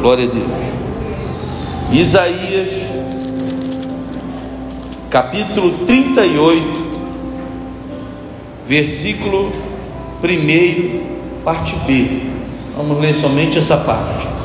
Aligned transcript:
Glória 0.00 0.24
a 0.24 0.28
Deus. 0.28 0.48
Isaías, 1.92 2.70
capítulo 5.10 5.84
38, 5.84 6.62
versículo 8.66 9.52
1, 10.22 11.00
parte 11.44 11.76
B. 11.86 12.22
Vamos 12.74 12.98
ler 12.98 13.14
somente 13.14 13.58
essa 13.58 13.76
parte. 13.76 14.39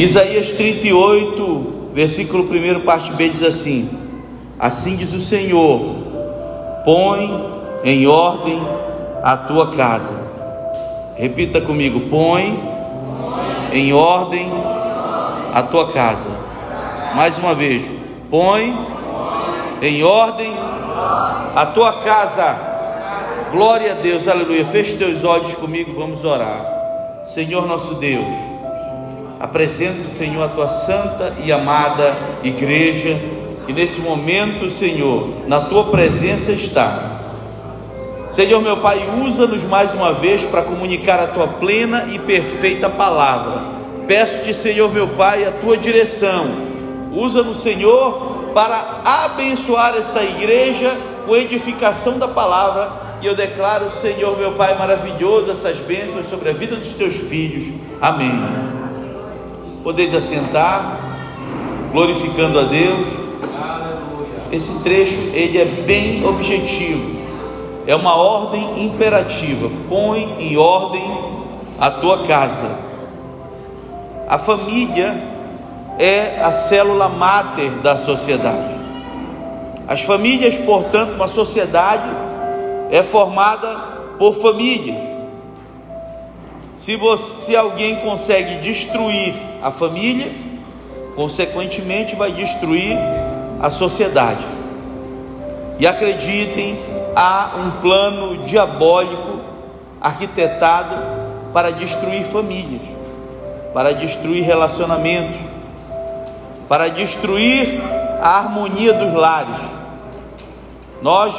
Isaías 0.00 0.48
38, 0.52 1.90
versículo 1.92 2.44
1, 2.44 2.80
parte 2.80 3.12
B 3.12 3.28
diz 3.28 3.42
assim: 3.42 3.86
Assim 4.58 4.96
diz 4.96 5.12
o 5.12 5.20
Senhor: 5.20 5.94
Põe 6.86 7.50
em 7.84 8.06
ordem 8.06 8.66
a 9.22 9.36
tua 9.36 9.72
casa. 9.72 10.14
Repita 11.16 11.60
comigo: 11.60 12.08
Põe 12.08 12.58
em 13.74 13.92
ordem 13.92 14.50
a 15.52 15.62
tua 15.64 15.92
casa. 15.92 16.30
Mais 17.14 17.36
uma 17.36 17.54
vez: 17.54 17.84
Põe 18.30 18.74
em 19.82 20.02
ordem 20.02 20.50
a 21.54 21.66
tua 21.74 21.92
casa. 22.00 22.58
Glória 23.52 23.92
a 23.92 23.96
Deus, 23.96 24.26
aleluia. 24.26 24.64
Feche 24.64 24.96
teus 24.96 25.22
olhos 25.24 25.52
comigo, 25.52 25.92
vamos 25.94 26.24
orar. 26.24 27.22
Senhor 27.22 27.66
nosso 27.66 27.96
Deus. 27.96 28.49
Apresento, 29.40 30.10
Senhor, 30.10 30.42
a 30.42 30.48
tua 30.48 30.68
santa 30.68 31.32
e 31.42 31.50
amada 31.50 32.14
igreja, 32.44 33.18
e 33.66 33.72
nesse 33.72 33.98
momento, 33.98 34.68
Senhor, 34.68 35.46
na 35.46 35.62
tua 35.62 35.86
presença 35.86 36.52
está. 36.52 37.18
Senhor, 38.28 38.60
meu 38.60 38.76
Pai, 38.76 39.00
usa-nos 39.26 39.64
mais 39.64 39.94
uma 39.94 40.12
vez 40.12 40.44
para 40.44 40.60
comunicar 40.60 41.18
a 41.18 41.28
tua 41.28 41.48
plena 41.48 42.08
e 42.10 42.18
perfeita 42.18 42.90
palavra. 42.90 43.62
Peço-te, 44.06 44.52
Senhor, 44.52 44.92
meu 44.92 45.08
Pai, 45.08 45.46
a 45.46 45.52
tua 45.52 45.78
direção. 45.78 46.46
Usa-nos, 47.10 47.60
Senhor, 47.60 48.50
para 48.52 49.00
abençoar 49.02 49.94
esta 49.96 50.22
igreja 50.22 50.94
com 51.26 51.34
edificação 51.34 52.18
da 52.18 52.28
palavra. 52.28 52.92
E 53.22 53.26
eu 53.26 53.34
declaro, 53.34 53.90
Senhor, 53.90 54.36
meu 54.38 54.52
Pai, 54.52 54.76
maravilhoso, 54.76 55.50
essas 55.50 55.78
bênçãos 55.78 56.26
sobre 56.26 56.50
a 56.50 56.52
vida 56.52 56.76
dos 56.76 56.92
teus 56.92 57.16
filhos. 57.16 57.72
Amém. 58.02 58.79
Podeis 59.82 60.12
assentar, 60.12 61.00
glorificando 61.90 62.58
a 62.58 62.64
Deus. 62.64 63.06
Esse 64.52 64.82
trecho 64.82 65.18
ele 65.32 65.56
é 65.56 65.64
bem 65.64 66.22
objetivo. 66.26 67.18
É 67.86 67.96
uma 67.96 68.14
ordem 68.14 68.84
imperativa. 68.84 69.70
Põe 69.88 70.36
em 70.38 70.58
ordem 70.58 71.02
a 71.78 71.90
tua 71.90 72.24
casa. 72.24 72.70
A 74.28 74.36
família 74.36 75.18
é 75.98 76.42
a 76.42 76.52
célula 76.52 77.08
máter 77.08 77.70
da 77.82 77.96
sociedade. 77.96 78.78
As 79.88 80.02
famílias, 80.02 80.58
portanto, 80.58 81.14
uma 81.14 81.26
sociedade 81.26 82.08
é 82.90 83.02
formada 83.02 83.76
por 84.18 84.34
famílias. 84.36 84.98
Se, 86.76 86.96
você, 86.96 87.46
se 87.46 87.56
alguém 87.56 87.96
consegue 87.96 88.56
destruir 88.56 89.49
a 89.62 89.70
família, 89.70 90.30
consequentemente 91.14 92.16
vai 92.16 92.32
destruir 92.32 92.96
a 93.60 93.70
sociedade. 93.70 94.44
E 95.78 95.86
acreditem, 95.86 96.78
há 97.14 97.56
um 97.56 97.80
plano 97.80 98.44
diabólico 98.44 99.40
arquitetado 100.00 100.96
para 101.52 101.70
destruir 101.70 102.24
famílias, 102.24 102.82
para 103.74 103.92
destruir 103.92 104.44
relacionamentos, 104.44 105.36
para 106.68 106.88
destruir 106.88 107.80
a 108.22 108.38
harmonia 108.38 108.92
dos 108.92 109.12
lares. 109.12 109.60
Nós, 111.02 111.34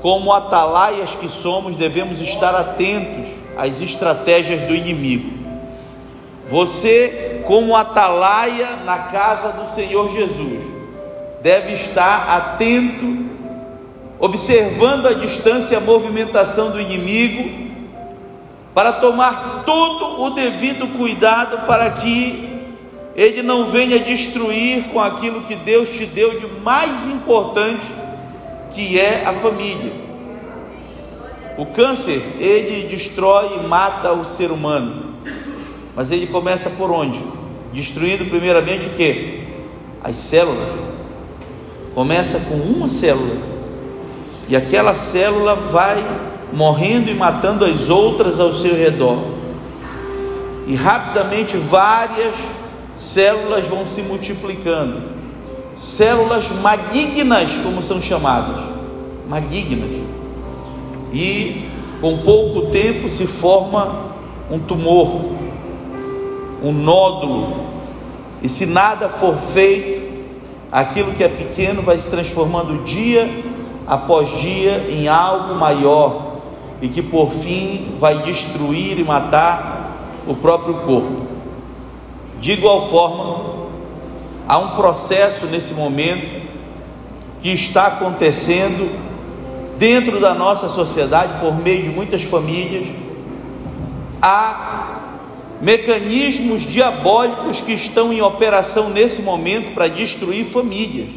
como 0.00 0.32
atalaias 0.32 1.14
que 1.14 1.28
somos, 1.28 1.76
devemos 1.76 2.20
estar 2.20 2.54
atentos 2.54 3.28
as 3.56 3.80
estratégias 3.80 4.62
do 4.62 4.74
inimigo. 4.74 5.43
Você, 6.48 7.42
como 7.46 7.74
atalaia 7.74 8.76
na 8.84 8.98
casa 9.04 9.52
do 9.52 9.70
Senhor 9.70 10.12
Jesus, 10.12 10.64
deve 11.42 11.74
estar 11.74 12.36
atento, 12.36 13.24
observando 14.18 15.06
a 15.06 15.14
distância 15.14 15.78
a 15.78 15.80
movimentação 15.80 16.70
do 16.70 16.80
inimigo, 16.80 17.64
para 18.74 18.92
tomar 18.92 19.62
todo 19.64 20.22
o 20.22 20.30
devido 20.30 20.98
cuidado 20.98 21.66
para 21.66 21.90
que 21.90 22.54
ele 23.14 23.42
não 23.42 23.66
venha 23.66 24.00
destruir 24.00 24.84
com 24.92 25.00
aquilo 25.00 25.42
que 25.42 25.54
Deus 25.54 25.88
te 25.90 26.04
deu 26.04 26.38
de 26.40 26.46
mais 26.60 27.06
importante, 27.06 27.86
que 28.72 28.98
é 28.98 29.22
a 29.24 29.32
família. 29.32 29.92
O 31.56 31.66
câncer, 31.66 32.20
ele 32.40 32.88
destrói 32.88 33.60
e 33.60 33.66
mata 33.68 34.12
o 34.12 34.24
ser 34.24 34.50
humano. 34.50 35.13
Mas 35.94 36.10
ele 36.10 36.26
começa 36.26 36.70
por 36.70 36.90
onde? 36.90 37.20
Destruindo 37.72 38.24
primeiramente 38.26 38.88
o 38.88 38.90
que? 38.90 39.44
As 40.02 40.16
células. 40.16 40.68
Começa 41.94 42.40
com 42.40 42.54
uma 42.54 42.88
célula. 42.88 43.36
E 44.48 44.56
aquela 44.56 44.94
célula 44.94 45.54
vai 45.54 46.04
morrendo 46.52 47.10
e 47.10 47.14
matando 47.14 47.64
as 47.64 47.88
outras 47.88 48.38
ao 48.38 48.52
seu 48.52 48.74
redor. 48.74 49.18
E 50.66 50.74
rapidamente 50.74 51.56
várias 51.56 52.36
células 52.94 53.66
vão 53.66 53.86
se 53.86 54.02
multiplicando. 54.02 55.02
Células 55.74 56.50
malignas, 56.50 57.52
como 57.62 57.82
são 57.82 58.00
chamadas. 58.00 58.60
Malignas 59.28 60.04
e 61.14 61.68
com 62.00 62.18
pouco 62.18 62.62
tempo 62.66 63.08
se 63.08 63.24
forma 63.24 64.12
um 64.50 64.58
tumor, 64.58 65.20
um 66.64 66.72
nódulo, 66.72 67.66
e 68.42 68.48
se 68.48 68.64
nada 68.64 69.08
for 69.08 69.36
feito, 69.36 70.02
aquilo 70.72 71.12
que 71.12 71.22
é 71.22 71.28
pequeno 71.28 71.82
vai 71.82 71.98
se 71.98 72.08
transformando 72.08 72.84
dia 72.84 73.30
após 73.86 74.40
dia 74.40 74.86
em 74.88 75.06
algo 75.06 75.54
maior 75.54 76.38
e 76.80 76.88
que 76.88 77.02
por 77.02 77.32
fim 77.32 77.94
vai 77.98 78.22
destruir 78.22 78.98
e 78.98 79.04
matar 79.04 79.92
o 80.26 80.34
próprio 80.34 80.74
corpo. 80.80 81.26
De 82.40 82.52
igual 82.52 82.88
forma, 82.88 83.68
há 84.48 84.58
um 84.58 84.70
processo 84.70 85.46
nesse 85.46 85.74
momento 85.74 86.42
que 87.40 87.50
está 87.50 87.86
acontecendo 87.86 88.90
dentro 89.78 90.18
da 90.20 90.34
nossa 90.34 90.68
sociedade, 90.68 91.40
por 91.40 91.54
meio 91.54 91.84
de 91.84 91.90
muitas 91.90 92.22
famílias, 92.22 92.86
há 94.20 94.83
mecanismos 95.60 96.62
diabólicos 96.62 97.60
que 97.60 97.72
estão 97.72 98.12
em 98.12 98.20
operação 98.20 98.90
nesse 98.90 99.22
momento 99.22 99.74
para 99.74 99.88
destruir 99.88 100.44
famílias. 100.44 101.10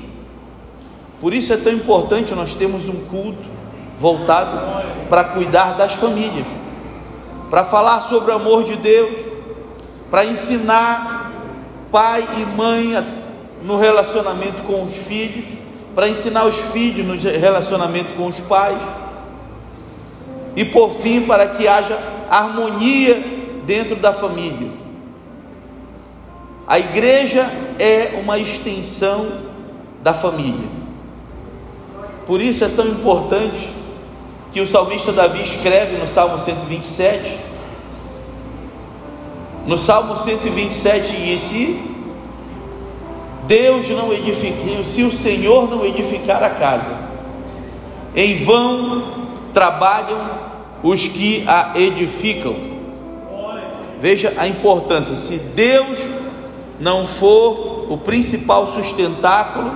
Por 1.20 1.34
isso 1.34 1.52
é 1.52 1.58
tão 1.58 1.74
importante 1.74 2.34
nós 2.34 2.56
termos 2.56 2.88
um 2.88 3.06
culto 3.06 3.58
voltado 4.00 4.84
para 5.10 5.24
cuidar 5.24 5.76
das 5.76 5.94
famílias, 5.94 6.46
para 7.50 7.64
falar 7.64 8.02
sobre 8.02 8.32
o 8.32 8.36
amor 8.36 8.64
de 8.64 8.76
Deus, 8.76 9.18
para 10.12 10.26
ensinar 10.26 11.32
pai 11.92 12.28
e 12.38 12.46
mãe 12.46 13.04
no 13.64 13.78
relacionamento 13.78 14.62
com 14.64 14.84
os 14.84 14.96
filhos 14.96 15.58
para 15.98 16.08
ensinar 16.08 16.46
os 16.46 16.56
filhos 16.56 17.04
no 17.04 17.32
relacionamento 17.40 18.14
com 18.14 18.28
os 18.28 18.40
pais, 18.42 18.78
e 20.56 20.64
por 20.64 20.94
fim, 20.94 21.22
para 21.22 21.48
que 21.48 21.68
haja 21.68 21.98
harmonia 22.30 23.20
dentro 23.68 23.98
da 23.98 24.14
família. 24.14 24.72
A 26.66 26.80
igreja 26.80 27.52
é 27.78 28.18
uma 28.20 28.40
extensão 28.40 29.34
da 30.02 30.14
família. 30.14 30.68
Por 32.26 32.42
isso 32.42 32.64
é 32.64 32.70
tão 32.70 32.88
importante 32.88 33.70
que 34.52 34.62
o 34.62 34.68
salmista 34.68 35.12
Davi 35.12 35.44
escreve 35.44 35.98
no 35.98 36.08
Salmo 36.08 36.40
127. 36.40 37.38
No 39.66 39.78
Salmo 39.78 40.16
127 40.16 41.16
disse: 41.18 41.80
Deus 43.46 43.90
não 43.90 44.12
edifica, 44.14 44.84
se 44.84 45.04
o 45.04 45.12
Senhor 45.12 45.70
não 45.70 45.86
edificar 45.86 46.42
a 46.42 46.50
casa, 46.50 46.92
em 48.16 48.44
vão 48.44 49.28
trabalham 49.54 50.48
os 50.84 51.08
que 51.08 51.44
a 51.48 51.74
edificam. 51.76 52.67
Veja 54.00 54.34
a 54.38 54.48
importância, 54.48 55.16
se 55.16 55.38
Deus 55.38 55.98
não 56.80 57.08
for 57.08 57.92
o 57.92 57.98
principal 57.98 58.68
sustentáculo 58.68 59.72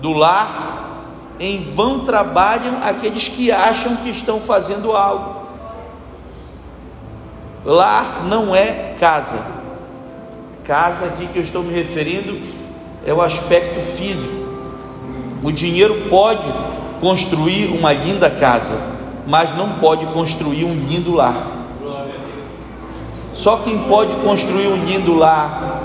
do 0.00 0.12
lar, 0.12 1.04
em 1.38 1.62
vão 1.74 2.00
trabalham 2.00 2.78
aqueles 2.82 3.28
que 3.28 3.50
acham 3.50 3.96
que 3.96 4.10
estão 4.10 4.40
fazendo 4.40 4.92
algo. 4.92 5.42
Lar 7.64 8.24
não 8.24 8.54
é 8.54 8.94
casa. 8.98 9.38
Casa 10.64 11.06
aqui 11.06 11.26
que 11.26 11.38
eu 11.38 11.42
estou 11.42 11.62
me 11.62 11.72
referindo 11.72 12.40
é 13.06 13.12
o 13.12 13.20
aspecto 13.20 13.80
físico. 13.80 14.42
O 15.42 15.50
dinheiro 15.50 16.08
pode 16.08 16.46
construir 17.00 17.66
uma 17.76 17.92
linda 17.92 18.30
casa, 18.30 18.74
mas 19.26 19.56
não 19.56 19.74
pode 19.74 20.06
construir 20.06 20.64
um 20.64 20.74
lindo 20.74 21.12
lar. 21.14 21.61
Só 23.32 23.56
quem 23.58 23.78
pode 23.84 24.14
construir 24.16 24.68
um 24.68 24.84
lindo 24.84 25.14
lar, 25.14 25.82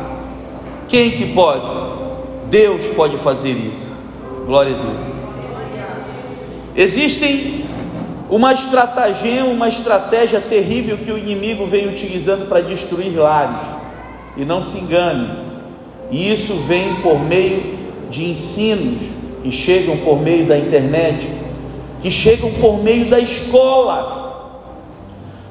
quem 0.87 1.11
que 1.11 1.33
pode? 1.33 1.65
Deus 2.49 2.85
pode 2.95 3.17
fazer 3.17 3.51
isso. 3.51 3.95
Glória 4.45 4.73
a 4.73 4.77
Deus. 4.77 4.97
Existem 6.75 7.65
uma 8.29 8.53
estratégia, 8.53 9.45
uma 9.45 9.67
estratégia 9.67 10.39
terrível 10.41 10.97
que 10.97 11.11
o 11.11 11.17
inimigo 11.17 11.65
vem 11.65 11.87
utilizando 11.87 12.47
para 12.47 12.61
destruir 12.61 13.17
lares. 13.17 13.67
E 14.35 14.45
não 14.45 14.61
se 14.61 14.77
engane, 14.77 15.29
isso 16.11 16.55
vem 16.67 16.95
por 16.95 17.19
meio 17.19 17.77
de 18.09 18.29
ensinos 18.29 19.01
que 19.41 19.51
chegam 19.51 19.97
por 19.97 20.21
meio 20.21 20.45
da 20.45 20.57
internet, 20.57 21.27
que 22.01 22.11
chegam 22.11 22.51
por 22.53 22.81
meio 22.81 23.05
da 23.05 23.19
escola. 23.19 24.16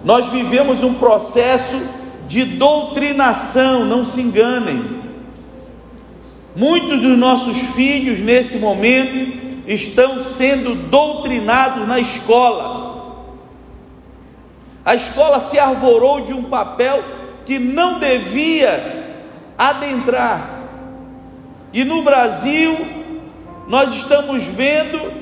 Nós 0.06 0.28
vivemos 0.28 0.84
um 0.84 0.94
processo 0.94 1.82
de 2.28 2.44
doutrinação, 2.44 3.84
não 3.84 4.04
se 4.04 4.20
enganem. 4.20 4.84
Muitos 6.54 7.02
dos 7.02 7.18
nossos 7.18 7.58
filhos 7.74 8.20
nesse 8.20 8.56
momento 8.58 9.36
estão 9.66 10.20
sendo 10.20 10.76
doutrinados 10.76 11.88
na 11.88 11.98
escola. 11.98 13.24
A 14.84 14.94
escola 14.94 15.40
se 15.40 15.58
arvorou 15.58 16.20
de 16.20 16.32
um 16.32 16.44
papel 16.44 17.02
que 17.44 17.58
não 17.58 17.98
devia 17.98 19.18
adentrar. 19.58 20.68
E 21.72 21.82
no 21.84 22.02
Brasil, 22.02 22.76
nós 23.66 23.92
estamos 23.92 24.44
vendo 24.44 25.12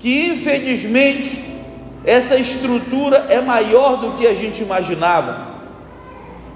que, 0.00 0.26
infelizmente, 0.26 1.41
essa 2.04 2.36
estrutura 2.36 3.26
é 3.28 3.40
maior 3.40 3.96
do 3.96 4.12
que 4.12 4.26
a 4.26 4.34
gente 4.34 4.62
imaginava, 4.62 5.52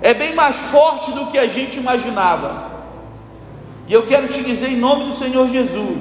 é 0.03 0.13
bem 0.13 0.35
mais 0.35 0.57
forte 0.57 1.13
do 1.13 1.27
que 1.27 1.39
a 1.39 1.47
gente 1.47 1.79
imaginava. 1.79 2.67
E 3.89 3.93
eu 3.93 4.07
quero 4.07 4.29
te 4.29 4.43
dizer 4.43 4.71
em 4.71 4.77
nome 4.77 5.05
do 5.05 5.13
Senhor 5.13 5.49
Jesus: 5.49 5.99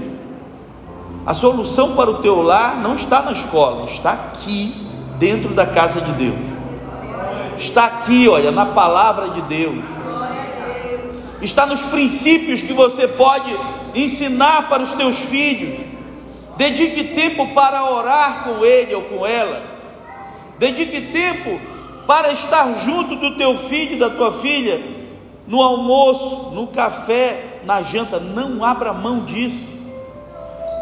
a 1.25 1.33
solução 1.33 1.95
para 1.95 2.09
o 2.09 2.15
teu 2.15 2.42
lar 2.42 2.77
não 2.81 2.95
está 2.95 3.21
na 3.21 3.31
escola, 3.31 3.89
está 3.89 4.12
aqui, 4.12 4.86
dentro 5.18 5.50
da 5.53 5.65
casa 5.65 6.01
de 6.01 6.12
Deus. 6.13 6.56
Está 7.57 7.86
aqui, 7.86 8.27
olha, 8.27 8.51
na 8.51 8.65
palavra 8.68 9.30
de 9.30 9.41
Deus. 9.44 9.83
Está 11.41 11.65
nos 11.65 11.81
princípios 11.83 12.62
que 12.62 12.74
você 12.74 13.07
pode 13.07 13.56
ensinar 13.94 14.68
para 14.68 14.83
os 14.83 14.91
teus 14.94 15.19
filhos. 15.19 15.84
Dedique 16.57 17.03
tempo 17.03 17.47
para 17.49 17.91
orar 17.91 18.43
com 18.43 18.63
ele 18.63 18.95
ou 18.95 19.01
com 19.01 19.25
ela. 19.25 19.61
Dedique 20.57 21.01
tempo 21.01 21.59
para 22.07 22.31
estar 22.31 22.85
junto 22.85 23.15
do 23.15 23.35
teu 23.35 23.57
filho 23.57 23.95
e 23.95 23.99
da 23.99 24.09
tua 24.09 24.31
filha 24.31 24.81
no 25.47 25.61
almoço, 25.61 26.51
no 26.53 26.67
café, 26.67 27.59
na 27.65 27.81
janta. 27.81 28.19
Não 28.19 28.63
abra 28.63 28.93
mão 28.93 29.25
disso. 29.25 29.67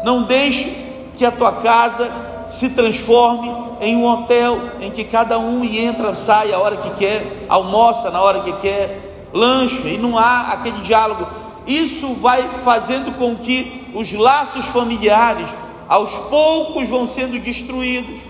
Não 0.04 0.24
deixe 0.24 0.70
que 1.16 1.24
a 1.24 1.32
tua 1.32 1.52
casa 1.52 2.10
se 2.48 2.70
transforme 2.70 3.52
em 3.80 3.96
um 3.96 4.04
hotel 4.06 4.58
em 4.80 4.90
que 4.90 5.02
cada 5.02 5.38
um 5.38 5.64
entra, 5.64 6.14
sai 6.14 6.52
a 6.52 6.58
hora 6.58 6.76
que 6.76 6.90
quer, 6.90 7.46
almoça 7.48 8.10
na 8.10 8.22
hora 8.22 8.40
que 8.40 8.52
quer, 8.54 9.28
lancha 9.32 9.88
e 9.88 9.98
não 9.98 10.16
há 10.16 10.48
aquele 10.52 10.80
diálogo 10.82 11.26
isso 11.66 12.14
vai 12.14 12.42
fazendo 12.62 13.16
com 13.16 13.36
que 13.36 13.90
os 13.94 14.12
laços 14.12 14.66
familiares 14.66 15.48
aos 15.88 16.14
poucos 16.28 16.88
vão 16.88 17.06
sendo 17.06 17.38
destruídos. 17.38 18.20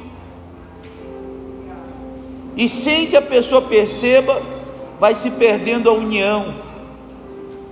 E 2.56 2.68
sem 2.68 3.06
que 3.06 3.16
a 3.16 3.22
pessoa 3.22 3.62
perceba, 3.62 4.42
vai 4.98 5.14
se 5.14 5.30
perdendo 5.30 5.90
a 5.90 5.92
união, 5.92 6.54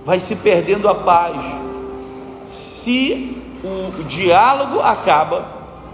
vai 0.05 0.19
se 0.19 0.35
perdendo 0.35 0.87
a 0.87 0.95
paz. 0.95 1.37
Se 2.43 3.37
o 3.63 4.03
diálogo 4.03 4.79
acaba, 4.81 5.45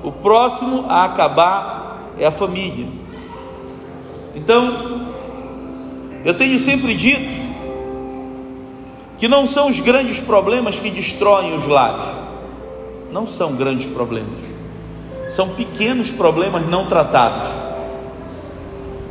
o 0.03 0.11
próximo 0.11 0.85
a 0.89 1.03
acabar 1.03 2.13
é 2.17 2.25
a 2.25 2.31
família. 2.31 2.87
Então, 4.35 5.07
eu 6.25 6.33
tenho 6.35 6.57
sempre 6.57 6.93
dito 6.93 7.39
que 9.17 9.27
não 9.27 9.45
são 9.45 9.69
os 9.69 9.79
grandes 9.79 10.19
problemas 10.19 10.79
que 10.79 10.89
destroem 10.89 11.57
os 11.57 11.67
lares. 11.67 12.28
Não 13.11 13.25
são 13.27 13.55
grandes 13.55 13.87
problemas. 13.87 14.39
São 15.27 15.49
pequenos 15.49 16.09
problemas 16.09 16.67
não 16.67 16.85
tratados. 16.85 17.49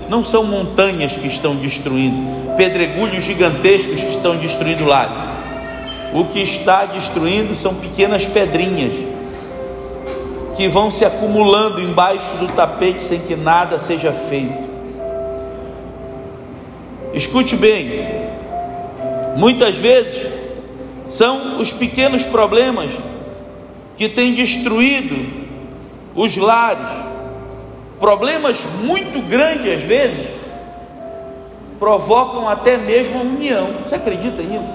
Não 0.09 0.25
são 0.25 0.45
montanhas 0.45 1.17
que 1.17 1.27
estão 1.27 1.55
destruindo, 1.57 2.57
pedregulhos 2.57 3.25
gigantescos 3.25 4.01
que 4.01 4.11
estão 4.11 4.37
destruindo 4.37 4.85
lares. 4.87 5.13
O 6.15 6.25
que 6.25 6.41
está 6.41 6.87
destruindo 6.87 7.55
são 7.55 7.75
pequenas 7.75 8.25
pedrinhas 8.25 8.95
que 10.57 10.67
vão 10.67 10.91
se 10.91 11.05
acumulando 11.05 11.81
embaixo 11.81 12.37
do 12.39 12.49
tapete 12.49 13.03
sem 13.03 13.21
que 13.21 13.37
nada 13.37 13.79
seja 13.79 14.13
feito. 14.13 14.67
Escute 17.13 17.55
bem, 17.55 18.29
Muitas 19.39 19.77
vezes 19.77 20.27
são 21.09 21.61
os 21.61 21.73
pequenos 21.73 22.25
problemas 22.25 22.91
que 23.99 24.09
têm 24.09 24.33
destruído 24.33 25.49
os 26.15 26.37
lares. 26.37 26.87
Problemas 27.99 28.65
muito 28.81 29.21
grandes 29.29 29.75
às 29.75 29.83
vezes 29.83 30.29
provocam 31.81 32.49
até 32.49 32.77
mesmo 32.77 33.19
a 33.19 33.23
união. 33.23 33.71
Você 33.83 33.97
acredita 33.97 34.41
nisso? 34.41 34.75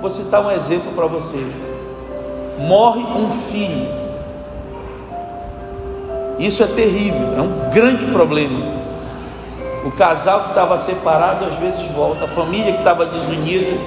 Vou 0.00 0.10
citar 0.10 0.44
um 0.44 0.50
exemplo 0.50 0.92
para 0.92 1.06
vocês. 1.06 1.46
Morre 2.58 3.00
um 3.00 3.30
filho. 3.30 3.96
Isso 6.40 6.62
é 6.62 6.66
terrível, 6.66 7.36
é 7.36 7.40
um 7.40 7.70
grande 7.70 8.06
problema. 8.06 8.78
O 9.84 9.92
casal 9.92 10.42
que 10.42 10.48
estava 10.50 10.76
separado 10.76 11.44
às 11.44 11.54
vezes 11.56 11.84
volta, 11.92 12.24
a 12.24 12.28
família 12.28 12.72
que 12.72 12.78
estava 12.78 13.06
desunida 13.06 13.78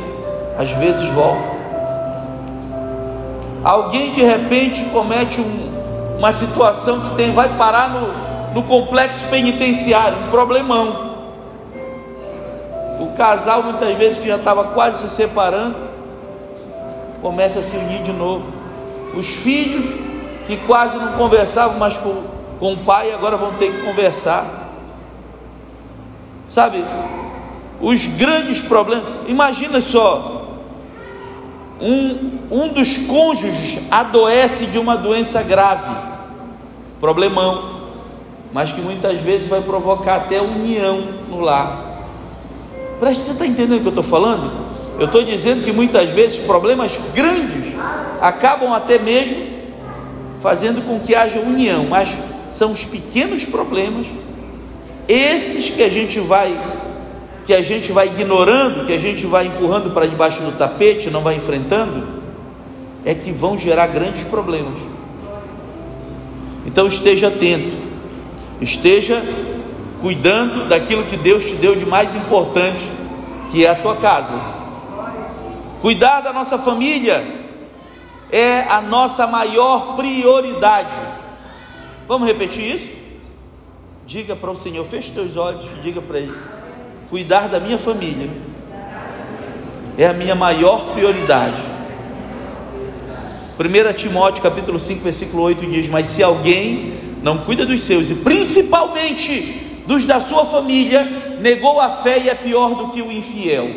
às 0.58 0.72
vezes 0.72 1.10
volta. 1.12 1.51
Alguém 3.64 4.14
de 4.14 4.24
repente 4.24 4.84
comete 4.86 5.40
um, 5.40 6.18
uma 6.18 6.32
situação 6.32 7.00
que 7.00 7.16
tem, 7.16 7.32
vai 7.32 7.50
parar 7.58 7.90
no, 7.90 8.54
no 8.54 8.64
complexo 8.64 9.26
penitenciário, 9.30 10.18
um 10.18 10.32
problemão. 10.32 11.12
O 13.00 13.14
casal, 13.16 13.64
muitas 13.64 13.96
vezes, 13.98 14.18
que 14.18 14.28
já 14.28 14.36
estava 14.36 14.64
quase 14.66 15.08
se 15.08 15.16
separando, 15.16 15.76
começa 17.22 17.60
a 17.60 17.64
se 17.64 17.78
unir 17.78 18.02
de 18.04 18.12
novo. 18.12 18.46
Os 19.16 19.28
filhos, 19.28 19.86
que 20.48 20.58
quase 20.66 20.98
não 20.98 21.14
conversavam 21.14 21.78
mais 21.78 21.96
com, 21.98 22.24
com 22.60 22.74
o 22.74 22.78
pai, 22.78 23.14
agora 23.14 23.38
vão 23.38 23.54
ter 23.54 23.72
que 23.72 23.82
conversar. 23.84 24.46
Sabe, 26.48 26.84
os 27.80 28.06
grandes 28.06 28.62
problemas. 28.62 29.06
Imagina 29.28 29.82
só, 29.82 30.41
um, 31.82 32.40
um 32.52 32.68
dos 32.70 32.98
cônjuges 33.00 33.80
adoece 33.90 34.68
de 34.68 34.78
uma 34.78 34.96
doença 34.96 35.42
grave, 35.42 35.90
problemão, 37.00 37.82
mas 38.54 38.72
que 38.72 38.82
muitas 38.82 39.20
vezes 39.20 39.48
vai 39.48 39.62
provocar 39.62 40.16
até 40.16 40.42
união 40.42 41.02
no 41.30 41.40
lar. 41.40 42.06
Preste, 43.00 43.24
você 43.24 43.32
está 43.32 43.46
entendendo 43.46 43.80
o 43.80 43.82
que 43.82 43.88
eu 43.88 43.90
estou 43.90 44.04
falando? 44.04 44.52
Eu 45.00 45.06
estou 45.06 45.24
dizendo 45.24 45.64
que 45.64 45.72
muitas 45.72 46.10
vezes 46.10 46.38
problemas 46.40 46.92
grandes 47.14 47.74
acabam 48.22 48.72
até 48.74 49.00
mesmo 49.00 49.52
fazendo 50.40 50.86
com 50.86 51.00
que 51.00 51.16
haja 51.16 51.40
união, 51.40 51.86
mas 51.90 52.16
são 52.52 52.72
os 52.72 52.86
pequenos 52.86 53.46
problemas 53.46 54.08
esses 55.08 55.70
que 55.70 55.82
a 55.82 55.90
gente 55.90 56.20
vai 56.20 56.58
que 57.52 57.56
a 57.56 57.62
gente 57.62 57.92
vai 57.92 58.08
ignorando, 58.08 58.86
que 58.86 58.94
a 58.94 58.98
gente 58.98 59.26
vai 59.26 59.48
empurrando 59.48 59.92
para 59.92 60.06
debaixo 60.06 60.42
do 60.42 60.54
tapete, 60.54 61.10
não 61.10 61.22
vai 61.22 61.36
enfrentando, 61.36 62.22
é 63.04 63.14
que 63.14 63.30
vão 63.30 63.58
gerar 63.58 63.88
grandes 63.88 64.24
problemas. 64.24 64.82
Então 66.66 66.88
esteja 66.88 67.28
atento, 67.28 67.76
esteja 68.62 69.22
cuidando 70.00 70.70
daquilo 70.70 71.04
que 71.04 71.18
Deus 71.18 71.44
te 71.44 71.56
deu 71.56 71.76
de 71.76 71.86
mais 71.86 72.16
importante, 72.16 72.90
que 73.52 73.66
é 73.66 73.70
a 73.70 73.76
tua 73.76 73.98
casa. 73.98 74.36
Cuidar 75.82 76.22
da 76.22 76.32
nossa 76.32 76.58
família 76.58 77.22
é 78.32 78.62
a 78.62 78.80
nossa 78.80 79.28
maior 79.28 79.98
prioridade. 79.98 80.96
Vamos 82.08 82.30
repetir 82.30 82.76
isso? 82.76 82.94
Diga 84.08 84.38
para 84.38 84.52
o 84.52 84.56
Senhor, 84.56 84.86
feche 84.86 85.12
teus 85.12 85.36
olhos 85.36 85.66
diga 85.84 86.02
para 86.02 86.20
Ele: 86.20 86.61
cuidar 87.12 87.50
da 87.50 87.60
minha 87.60 87.78
família 87.78 88.30
é 89.98 90.08
a 90.08 90.14
minha 90.14 90.34
maior 90.34 90.94
prioridade. 90.94 91.62
1 93.60 93.94
Timóteo 93.94 94.42
capítulo 94.42 94.80
5, 94.80 95.04
versículo 95.04 95.44
8 95.44 95.66
diz: 95.68 95.90
Mas 95.90 96.08
se 96.08 96.24
alguém 96.24 96.94
não 97.22 97.40
cuida 97.40 97.66
dos 97.66 97.82
seus, 97.82 98.10
e 98.10 98.16
principalmente 98.16 99.82
dos 99.86 100.06
da 100.06 100.22
sua 100.22 100.46
família, 100.46 101.04
negou 101.42 101.82
a 101.82 101.90
fé 101.90 102.18
e 102.18 102.30
é 102.30 102.34
pior 102.34 102.76
do 102.76 102.88
que 102.88 103.02
o 103.02 103.12
infiel. 103.12 103.70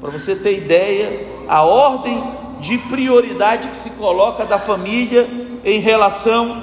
Para 0.00 0.10
você 0.10 0.34
ter 0.34 0.56
ideia, 0.56 1.28
a 1.46 1.62
ordem 1.62 2.20
de 2.60 2.78
prioridade 2.78 3.68
que 3.68 3.76
se 3.76 3.90
coloca 3.90 4.46
da 4.46 4.58
família 4.58 5.28
em 5.62 5.78
relação 5.80 6.62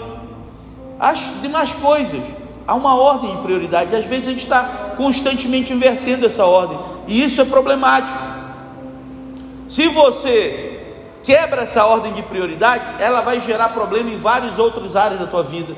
às 0.99 1.19
demais 1.41 1.71
coisas. 1.73 2.21
Há 2.67 2.73
uma 2.73 2.95
ordem 2.95 3.35
de 3.35 3.41
prioridade, 3.43 3.95
às 3.95 4.05
vezes 4.05 4.27
a 4.27 4.31
gente 4.31 4.43
está 4.43 4.84
constantemente 4.95 5.73
invertendo 5.73 6.25
essa 6.25 6.45
ordem, 6.45 6.77
e 7.07 7.23
isso 7.23 7.41
é 7.41 7.45
problemático. 7.45 8.17
Se 9.67 9.87
você 9.87 10.81
quebra 11.23 11.63
essa 11.63 11.85
ordem 11.85 12.13
de 12.13 12.21
prioridade, 12.21 12.83
ela 12.99 13.21
vai 13.21 13.41
gerar 13.41 13.69
problema 13.69 14.11
em 14.11 14.17
várias 14.17 14.59
outras 14.59 14.95
áreas 14.95 15.19
da 15.19 15.25
tua 15.25 15.43
vida. 15.43 15.75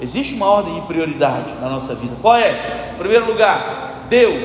Existe 0.00 0.34
uma 0.34 0.46
ordem 0.46 0.74
de 0.74 0.80
prioridade 0.82 1.52
na 1.60 1.68
nossa 1.68 1.94
vida. 1.94 2.16
Qual 2.20 2.36
é? 2.36 2.92
Em 2.94 2.98
primeiro 2.98 3.26
lugar, 3.26 4.06
Deus. 4.08 4.42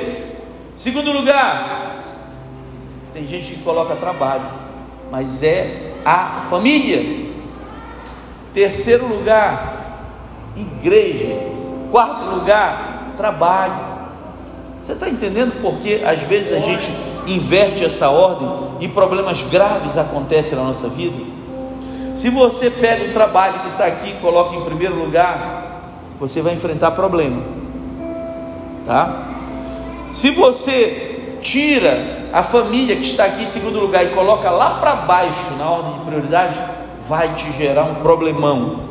Segundo 0.75 1.11
lugar, 1.11 2.05
tem 3.13 3.27
gente 3.27 3.53
que 3.53 3.61
coloca 3.61 3.95
trabalho, 3.95 4.45
mas 5.11 5.43
é 5.43 5.93
a 6.05 6.45
família. 6.49 7.31
Terceiro 8.53 9.07
lugar, 9.07 9.75
igreja. 10.55 11.49
Quarto 11.91 12.23
lugar, 12.25 12.90
trabalho. 13.21 13.75
Você 14.81 14.93
está 14.93 15.07
entendendo 15.07 15.61
porque 15.61 16.01
às 16.03 16.19
vezes 16.23 16.51
a 16.51 16.59
gente 16.59 16.91
inverte 17.27 17.85
essa 17.85 18.09
ordem 18.09 18.49
e 18.79 18.87
problemas 18.87 19.43
graves 19.43 19.95
acontecem 19.95 20.57
na 20.57 20.63
nossa 20.63 20.89
vida? 20.89 21.23
Se 22.15 22.29
você 22.31 22.71
pega 22.71 23.05
o 23.05 23.13
trabalho 23.13 23.59
que 23.59 23.69
está 23.69 23.85
aqui 23.85 24.09
e 24.09 24.13
coloca 24.15 24.55
em 24.55 24.65
primeiro 24.65 24.95
lugar, 24.95 25.81
você 26.19 26.41
vai 26.41 26.55
enfrentar 26.55 26.91
problema, 26.91 27.41
tá? 28.87 29.27
Se 30.09 30.31
você 30.31 31.37
tira 31.41 32.27
a 32.33 32.43
família 32.43 32.95
que 32.95 33.03
está 33.03 33.25
aqui 33.25 33.43
em 33.43 33.47
segundo 33.47 33.79
lugar 33.79 34.03
e 34.03 34.09
coloca 34.09 34.49
lá 34.49 34.79
para 34.79 34.95
baixo 34.95 35.53
na 35.57 35.69
ordem 35.69 35.93
de 35.93 36.05
prioridade, 36.05 36.59
vai 37.07 37.33
te 37.35 37.51
gerar 37.53 37.83
um 37.83 37.95
problemão. 37.95 38.90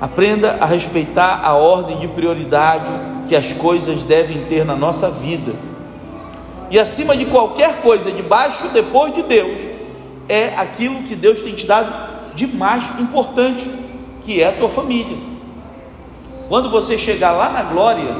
Aprenda 0.00 0.58
a 0.60 0.66
respeitar 0.66 1.40
a 1.42 1.54
ordem 1.54 1.96
de 1.98 2.08
prioridade 2.08 2.90
que 3.28 3.34
as 3.34 3.52
coisas 3.52 4.04
devem 4.04 4.44
ter 4.44 4.64
na 4.64 4.76
nossa 4.76 5.10
vida. 5.10 5.54
E 6.70 6.78
acima 6.78 7.16
de 7.16 7.24
qualquer 7.26 7.80
coisa, 7.80 8.10
debaixo 8.10 8.68
depois 8.68 9.14
de 9.14 9.22
Deus, 9.22 9.58
é 10.28 10.52
aquilo 10.56 11.02
que 11.04 11.14
Deus 11.14 11.42
tem 11.42 11.54
te 11.54 11.66
dado 11.66 12.34
de 12.34 12.46
mais 12.46 12.84
importante, 12.98 13.70
que 14.24 14.42
é 14.42 14.48
a 14.48 14.52
tua 14.52 14.68
família. 14.68 15.16
Quando 16.48 16.70
você 16.70 16.98
chegar 16.98 17.32
lá 17.32 17.48
na 17.48 17.62
glória, 17.62 18.14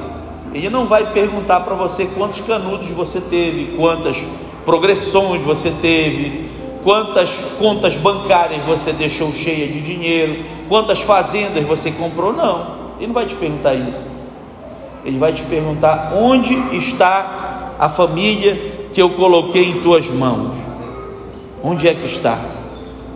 ele 0.54 0.70
não 0.70 0.86
vai 0.86 1.12
perguntar 1.12 1.60
para 1.60 1.74
você 1.74 2.06
quantos 2.06 2.40
canudos 2.40 2.88
você 2.90 3.20
teve, 3.20 3.76
quantas 3.76 4.16
progressões 4.64 5.42
você 5.42 5.70
teve, 5.82 6.48
quantas 6.82 7.30
contas 7.58 7.96
bancárias 7.96 8.64
você 8.64 8.92
deixou 8.92 9.32
cheia 9.32 9.68
de 9.68 9.80
dinheiro, 9.80 10.44
quantas 10.68 11.00
fazendas 11.00 11.64
você 11.64 11.90
comprou, 11.90 12.32
não. 12.32 12.86
Ele 12.98 13.08
não 13.08 13.14
vai 13.14 13.26
te 13.26 13.34
perguntar 13.34 13.74
isso. 13.74 14.04
Ele 15.04 15.18
vai 15.18 15.32
te 15.32 15.42
perguntar 15.44 16.12
onde 16.14 16.54
está 16.76 17.74
a 17.78 17.88
família 17.88 18.88
que 18.92 19.00
eu 19.00 19.10
coloquei 19.10 19.70
em 19.70 19.80
tuas 19.80 20.08
mãos. 20.08 20.54
Onde 21.62 21.86
é 21.86 21.94
que 21.94 22.06
está? 22.06 22.38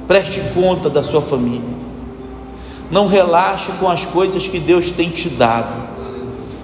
Preste 0.07 0.41
conta 0.55 0.91
da 0.91 1.03
sua 1.03 1.21
família. 1.21 1.81
Não 2.91 3.07
relaxe 3.07 3.71
com 3.79 3.89
as 3.89 4.05
coisas 4.05 4.47
que 4.47 4.59
Deus 4.59 4.91
tem 4.91 5.11
te 5.11 5.29
dado. 5.29 5.73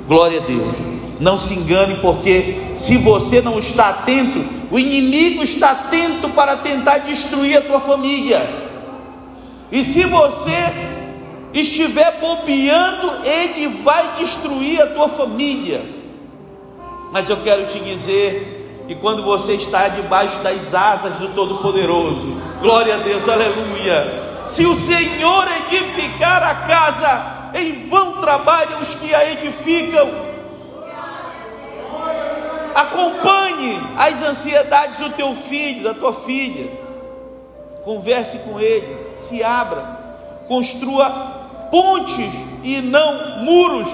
Glória 0.08 0.40
a 0.40 0.44
Deus. 0.44 0.76
Não 1.18 1.38
se 1.38 1.54
engane, 1.54 1.96
porque 1.96 2.56
se 2.74 2.96
você 2.96 3.40
não 3.40 3.58
está 3.58 3.88
atento, 3.88 4.44
o 4.70 4.78
inimigo 4.78 5.42
está 5.42 5.70
atento 5.70 6.28
para 6.30 6.56
tentar 6.56 6.98
destruir 6.98 7.56
a 7.56 7.60
tua 7.62 7.80
família. 7.80 8.65
E 9.70 9.82
se 9.82 10.04
você 10.04 10.72
estiver 11.52 12.20
bobeando, 12.20 13.26
ele 13.26 13.68
vai 13.82 14.16
destruir 14.18 14.80
a 14.80 14.86
tua 14.86 15.08
família. 15.08 15.82
Mas 17.12 17.28
eu 17.28 17.38
quero 17.38 17.66
te 17.66 17.80
dizer 17.80 18.84
que 18.86 18.94
quando 18.94 19.22
você 19.22 19.54
está 19.54 19.88
debaixo 19.88 20.38
das 20.40 20.74
asas 20.74 21.16
do 21.16 21.28
Todo-Poderoso, 21.28 22.40
glória 22.60 22.94
a 22.94 22.98
Deus, 22.98 23.28
aleluia. 23.28 24.44
Se 24.46 24.64
o 24.64 24.76
Senhor 24.76 25.48
edificar 25.70 26.42
a 26.42 26.54
casa, 26.66 27.50
em 27.54 27.88
vão 27.88 28.20
trabalham 28.20 28.80
os 28.80 28.94
que 28.94 29.14
a 29.14 29.32
edificam. 29.32 30.26
Acompanhe 32.74 33.80
as 33.96 34.22
ansiedades 34.22 34.98
do 34.98 35.10
teu 35.10 35.34
filho, 35.34 35.84
da 35.84 35.94
tua 35.94 36.12
filha. 36.12 36.85
Converse 37.86 38.38
com 38.38 38.58
ele, 38.58 39.14
se 39.16 39.44
abra, 39.44 39.96
construa 40.48 41.08
pontes 41.70 42.34
e 42.64 42.80
não 42.80 43.44
muros. 43.44 43.88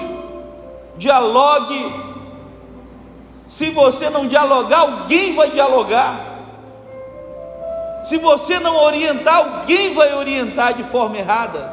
Dialogue. 0.97 1.93
Se 3.45 3.69
você 3.69 4.09
não 4.09 4.27
dialogar, 4.27 4.79
alguém 4.79 5.35
vai 5.35 5.51
dialogar. 5.51 6.19
Se 8.03 8.17
você 8.17 8.57
não 8.57 8.77
orientar, 8.77 9.35
alguém 9.35 9.93
vai 9.93 10.15
orientar 10.15 10.73
de 10.73 10.83
forma 10.85 11.15
errada. 11.15 11.71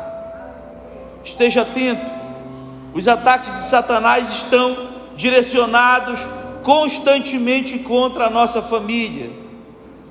Esteja 1.25 1.63
atento. 1.63 2.05
Os 2.93 3.09
ataques 3.09 3.51
de 3.51 3.63
Satanás 3.63 4.29
estão 4.29 4.91
direcionados 5.17 6.21
constantemente 6.63 7.79
contra 7.79 8.27
a 8.27 8.31
nossa 8.31 8.61
família, 8.61 9.31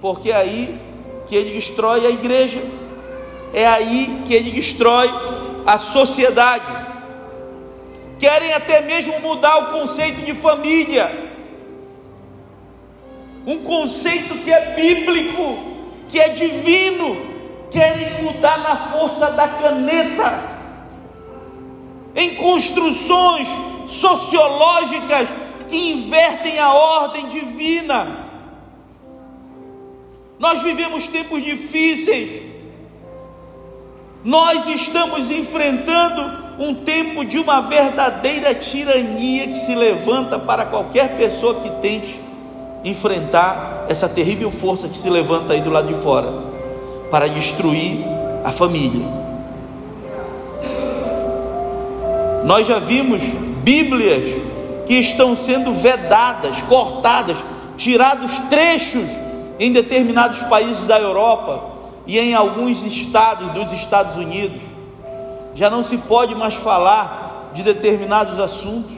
porque 0.02 0.32
aí 0.32 0.89
que 1.30 1.36
ele 1.36 1.54
destrói 1.54 2.08
a 2.08 2.10
igreja, 2.10 2.60
é 3.54 3.66
aí 3.68 4.24
que 4.28 4.34
ele 4.34 4.52
destrói 4.52 5.08
a 5.66 5.78
sociedade, 5.78 6.66
querem 8.20 8.52
até 8.52 8.82
mesmo 8.82 9.20
mudar 9.22 9.58
o 9.60 9.80
conceito 9.80 10.26
de 10.26 10.34
família, 10.34 11.30
um 13.46 13.60
conceito 13.60 14.36
que 14.40 14.52
é 14.52 14.74
bíblico, 14.74 15.58
que 16.10 16.20
é 16.20 16.30
divino, 16.30 17.16
querem 17.70 18.24
mudar 18.24 18.58
na 18.60 18.76
força 18.76 19.32
da 19.32 19.48
caneta, 19.48 20.50
em 22.16 22.36
construções 22.36 23.48
sociológicas 23.86 25.30
que 25.68 25.92
invertem 25.92 26.58
a 26.60 26.74
ordem 26.74 27.30
divina. 27.30 28.29
Nós 30.40 30.62
vivemos 30.62 31.10
tempos 31.10 31.44
difíceis, 31.44 32.44
nós 34.24 34.66
estamos 34.68 35.30
enfrentando 35.30 36.40
um 36.58 36.76
tempo 36.76 37.26
de 37.26 37.38
uma 37.38 37.60
verdadeira 37.62 38.56
tirania 38.56 39.48
que 39.48 39.58
se 39.58 39.76
levanta 39.76 40.40
para 40.40 40.66
qualquer 40.66 41.18
pessoa 41.18 41.56
que 41.56 41.70
tente 41.82 42.22
enfrentar 42.86 43.86
essa 43.90 44.08
terrível 44.08 44.50
força 44.50 44.88
que 44.88 44.98
se 44.98 45.10
levanta 45.10 45.52
aí 45.52 45.62
do 45.62 45.70
lado 45.70 45.90
de 45.90 46.02
fora 46.02 46.32
para 47.12 47.28
destruir 47.28 47.98
a 48.44 48.52
família. 48.52 49.06
Nós 52.46 52.66
já 52.66 52.80
vimos 52.80 53.22
Bíblias 53.62 54.42
que 54.88 54.96
estão 54.96 55.36
sendo 55.36 55.74
vedadas, 55.74 56.62
cortadas, 56.62 57.38
tirados 57.78 58.32
trechos 58.50 59.19
em 59.60 59.72
determinados 59.72 60.42
países 60.44 60.86
da 60.86 61.00
Europa 61.00 61.64
e 62.08 62.18
em 62.18 62.34
alguns 62.34 62.84
estados 62.84 63.52
dos 63.52 63.72
Estados 63.74 64.16
Unidos, 64.16 64.62
já 65.54 65.70
não 65.70 65.84
se 65.84 65.98
pode 65.98 66.34
mais 66.34 66.56
falar 66.56 67.52
de 67.54 67.62
determinados 67.62 68.40
assuntos 68.40 68.98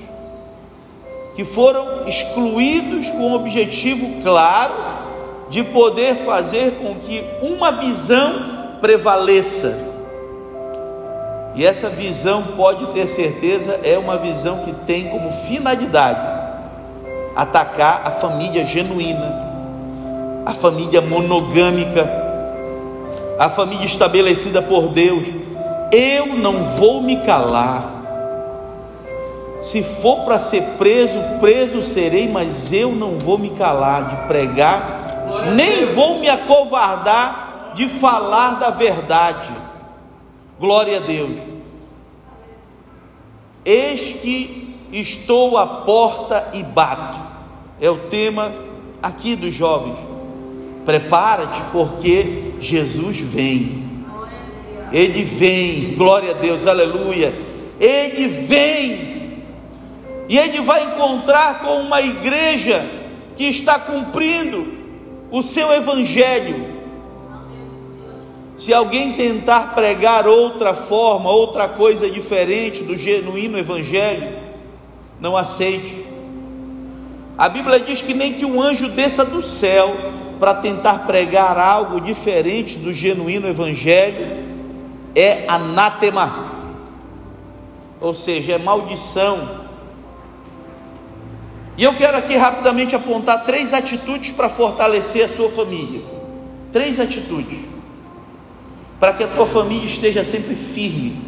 que 1.36 1.44
foram 1.44 2.08
excluídos 2.08 3.10
com 3.10 3.32
o 3.32 3.36
objetivo 3.36 4.22
claro 4.22 4.74
de 5.50 5.64
poder 5.64 6.18
fazer 6.18 6.80
com 6.82 6.96
que 6.96 7.24
uma 7.42 7.72
visão 7.72 8.78
prevaleça. 8.80 9.90
E 11.56 11.66
essa 11.66 11.90
visão, 11.90 12.44
pode 12.56 12.88
ter 12.88 13.08
certeza, 13.08 13.80
é 13.84 13.98
uma 13.98 14.18
visão 14.18 14.60
que 14.60 14.72
tem 14.86 15.10
como 15.10 15.32
finalidade 15.32 16.40
atacar 17.36 18.02
a 18.06 18.12
família 18.12 18.66
genuína, 18.66 19.51
a 20.46 20.54
família 20.54 21.02
monogâmica, 21.02 22.10
a 23.38 23.50
família 23.50 23.86
estabelecida 23.86 24.62
por 24.62 24.90
Deus. 24.90 25.28
Eu 25.92 26.28
não 26.38 26.66
vou 26.66 27.02
me 27.02 27.18
calar. 27.18 28.00
Se 29.60 29.84
for 29.84 30.26
para 30.26 30.40
ser 30.40 30.64
preso, 30.80 31.20
preso 31.40 31.84
serei, 31.84 32.28
mas 32.28 32.74
eu 32.74 32.92
não 32.92 33.20
vou 33.20 33.38
me 33.38 33.52
calar 33.52 34.10
de 34.10 34.28
pregar, 34.28 35.52
nem 35.56 35.86
vou 35.86 36.20
me 36.20 36.28
acovardar 36.28 37.74
de 37.76 37.88
falar 37.88 38.60
da 38.60 38.70
verdade. 38.70 39.52
Glória 40.60 40.98
a 40.98 41.02
Deus. 41.02 41.38
Eis 43.64 44.14
que 44.14 44.78
estou 44.92 45.58
à 45.58 45.66
porta 45.68 46.50
e 46.54 46.64
bato. 46.64 47.20
É 47.80 47.90
o 47.90 48.10
tema 48.10 48.52
aqui 49.02 49.36
dos 49.36 49.54
jovens. 49.54 50.11
Prepara-te, 50.86 51.62
porque 51.72 52.54
Jesus 52.60 53.20
vem. 53.20 53.82
Ele 54.92 55.24
vem, 55.24 55.96
glória 55.96 56.32
a 56.32 56.34
Deus, 56.34 56.68
aleluia. 56.68 57.34
Ele 57.80 58.28
vem, 58.28 59.44
e 60.28 60.38
ele 60.38 60.62
vai 60.62 60.84
encontrar 60.84 61.60
com 61.62 61.82
uma 61.82 62.02
igreja 62.02 62.86
que 63.36 63.46
está 63.46 63.80
cumprindo 63.80 64.80
o 65.32 65.42
seu 65.42 65.72
evangelho. 65.72 66.82
Se 68.56 68.74
alguém 68.74 69.14
tentar 69.14 69.74
pregar 69.74 70.28
outra 70.28 70.74
forma, 70.74 71.32
outra 71.32 71.68
coisa 71.68 72.12
diferente 72.12 72.84
do 72.84 72.98
genuíno 72.98 73.58
evangelho, 73.58 74.38
não 75.20 75.36
aceite. 75.36 76.06
A 77.38 77.50
Bíblia 77.50 77.80
diz 77.80 78.02
que 78.02 78.14
nem 78.14 78.34
que 78.34 78.46
um 78.46 78.62
anjo 78.62 78.88
desça 78.90 79.26
do 79.26 79.42
céu 79.42 79.96
para 80.42 80.56
tentar 80.56 81.06
pregar 81.06 81.56
algo 81.56 82.02
diferente 82.02 82.76
do 82.76 82.92
genuíno 82.92 83.48
evangelho 83.48 84.44
é 85.14 85.46
anátema, 85.48 86.52
ou 88.00 88.12
seja, 88.16 88.54
é 88.54 88.58
maldição. 88.58 89.68
E 91.78 91.84
eu 91.84 91.94
quero 91.94 92.18
aqui 92.18 92.36
rapidamente 92.36 92.96
apontar 92.96 93.46
três 93.46 93.72
atitudes 93.72 94.32
para 94.32 94.50
fortalecer 94.50 95.24
a 95.26 95.30
sua 95.30 95.48
família. 95.48 96.02
Três 96.72 97.00
atitudes. 97.00 97.60
Para 99.00 99.14
que 99.14 99.24
a 99.24 99.28
tua 99.28 99.46
família 99.46 99.86
esteja 99.86 100.24
sempre 100.24 100.56
firme, 100.56 101.22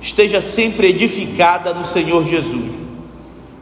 esteja 0.00 0.40
sempre 0.40 0.88
edificada 0.88 1.72
no 1.72 1.84
Senhor 1.84 2.26
Jesus. 2.26 2.74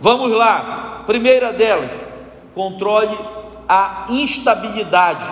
Vamos 0.00 0.30
lá. 0.30 1.04
Primeira 1.06 1.52
delas, 1.52 1.90
controle 2.54 3.35
a 3.68 4.06
instabilidade. 4.08 5.26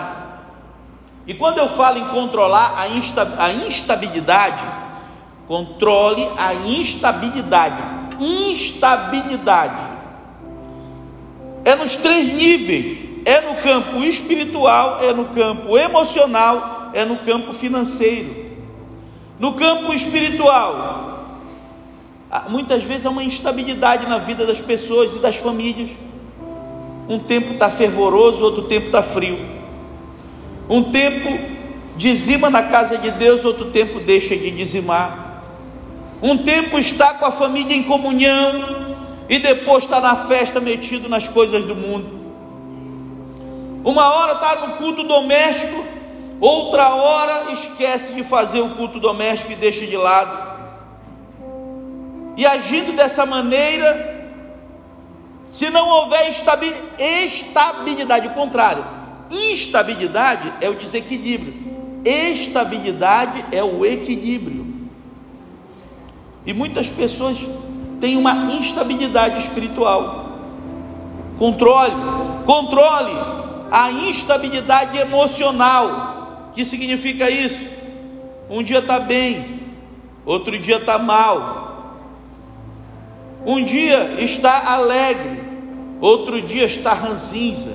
E 1.27 1.33
quando 1.33 1.57
eu 1.57 1.69
falo 1.69 1.97
em 1.97 2.07
controlar 2.09 2.75
a, 2.77 2.87
insta, 2.89 3.35
a 3.39 3.51
instabilidade, 3.51 4.63
controle 5.47 6.27
a 6.37 6.53
instabilidade. 6.53 7.95
Instabilidade 8.19 9.95
é 11.65 11.75
nos 11.75 11.97
três 11.97 12.31
níveis: 12.31 12.99
é 13.25 13.41
no 13.41 13.55
campo 13.55 13.97
espiritual, 14.03 14.99
é 15.01 15.11
no 15.11 15.25
campo 15.25 15.75
emocional, 15.77 16.91
é 16.93 17.03
no 17.03 17.17
campo 17.17 17.51
financeiro. 17.51 18.45
No 19.39 19.53
campo 19.53 19.91
espiritual, 19.91 21.41
muitas 22.47 22.83
vezes 22.83 23.05
há 23.05 23.09
uma 23.09 23.23
instabilidade 23.23 24.07
na 24.07 24.19
vida 24.19 24.45
das 24.45 24.61
pessoas 24.61 25.15
e 25.15 25.19
das 25.19 25.35
famílias. 25.35 25.89
Um 27.07 27.19
tempo 27.19 27.53
está 27.53 27.69
fervoroso, 27.69 28.43
outro 28.43 28.63
tempo 28.63 28.87
está 28.87 29.03
frio. 29.03 29.37
Um 30.69 30.91
tempo 30.91 31.37
dizima 31.95 32.49
na 32.49 32.63
casa 32.63 32.97
de 32.97 33.11
Deus, 33.11 33.45
outro 33.45 33.71
tempo 33.71 33.99
deixa 33.99 34.35
de 34.35 34.51
dizimar. 34.51 35.43
Um 36.21 36.37
tempo 36.37 36.79
está 36.79 37.13
com 37.13 37.25
a 37.25 37.31
família 37.31 37.75
em 37.75 37.83
comunhão 37.83 38.95
e 39.29 39.37
depois 39.39 39.83
está 39.83 39.99
na 39.99 40.15
festa 40.15 40.59
metido 40.59 41.07
nas 41.07 41.27
coisas 41.27 41.63
do 41.63 41.75
mundo. 41.75 42.15
Uma 43.83 44.11
hora 44.15 44.33
está 44.33 44.67
no 44.67 44.73
culto 44.77 45.03
doméstico, 45.03 45.85
outra 46.39 46.95
hora 46.95 47.53
esquece 47.53 48.13
de 48.13 48.23
fazer 48.23 48.61
o 48.61 48.69
culto 48.69 48.99
doméstico 48.99 49.51
e 49.51 49.55
deixa 49.55 49.85
de 49.85 49.95
lado. 49.95 50.55
E 52.35 52.45
agindo 52.45 52.93
dessa 52.93 53.25
maneira, 53.25 54.14
se 55.55 55.69
não 55.69 55.87
houver 55.87 56.31
estabilidade, 56.31 58.27
o 58.27 58.31
contrário, 58.31 58.83
instabilidade 59.31 60.51
é 60.59 60.69
o 60.69 60.75
desequilíbrio, 60.75 61.53
estabilidade 62.03 63.45
é 63.53 63.63
o 63.63 63.85
equilíbrio. 63.85 64.89
E 66.45 66.53
muitas 66.53 66.89
pessoas 66.89 67.37
têm 68.01 68.17
uma 68.17 68.51
instabilidade 68.51 69.39
espiritual. 69.39 70.39
Controle, 71.39 71.93
controle 72.45 73.13
a 73.71 73.89
instabilidade 73.91 74.97
emocional. 74.97 76.51
Que 76.53 76.65
significa 76.65 77.29
isso? 77.29 77.65
Um 78.49 78.61
dia 78.61 78.79
está 78.79 78.99
bem, 78.99 79.61
outro 80.25 80.59
dia 80.59 80.79
está 80.79 80.99
mal. 80.99 81.63
Um 83.45 83.63
dia 83.63 84.15
está 84.19 84.73
alegre, 84.73 85.44
outro 85.99 86.41
dia 86.41 86.65
está 86.65 86.93
ranzinza. 86.93 87.71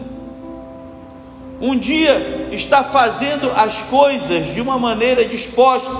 Um 1.60 1.76
dia 1.76 2.48
está 2.52 2.82
fazendo 2.82 3.50
as 3.54 3.76
coisas 3.82 4.54
de 4.54 4.60
uma 4.60 4.78
maneira 4.78 5.24
disposta, 5.24 5.90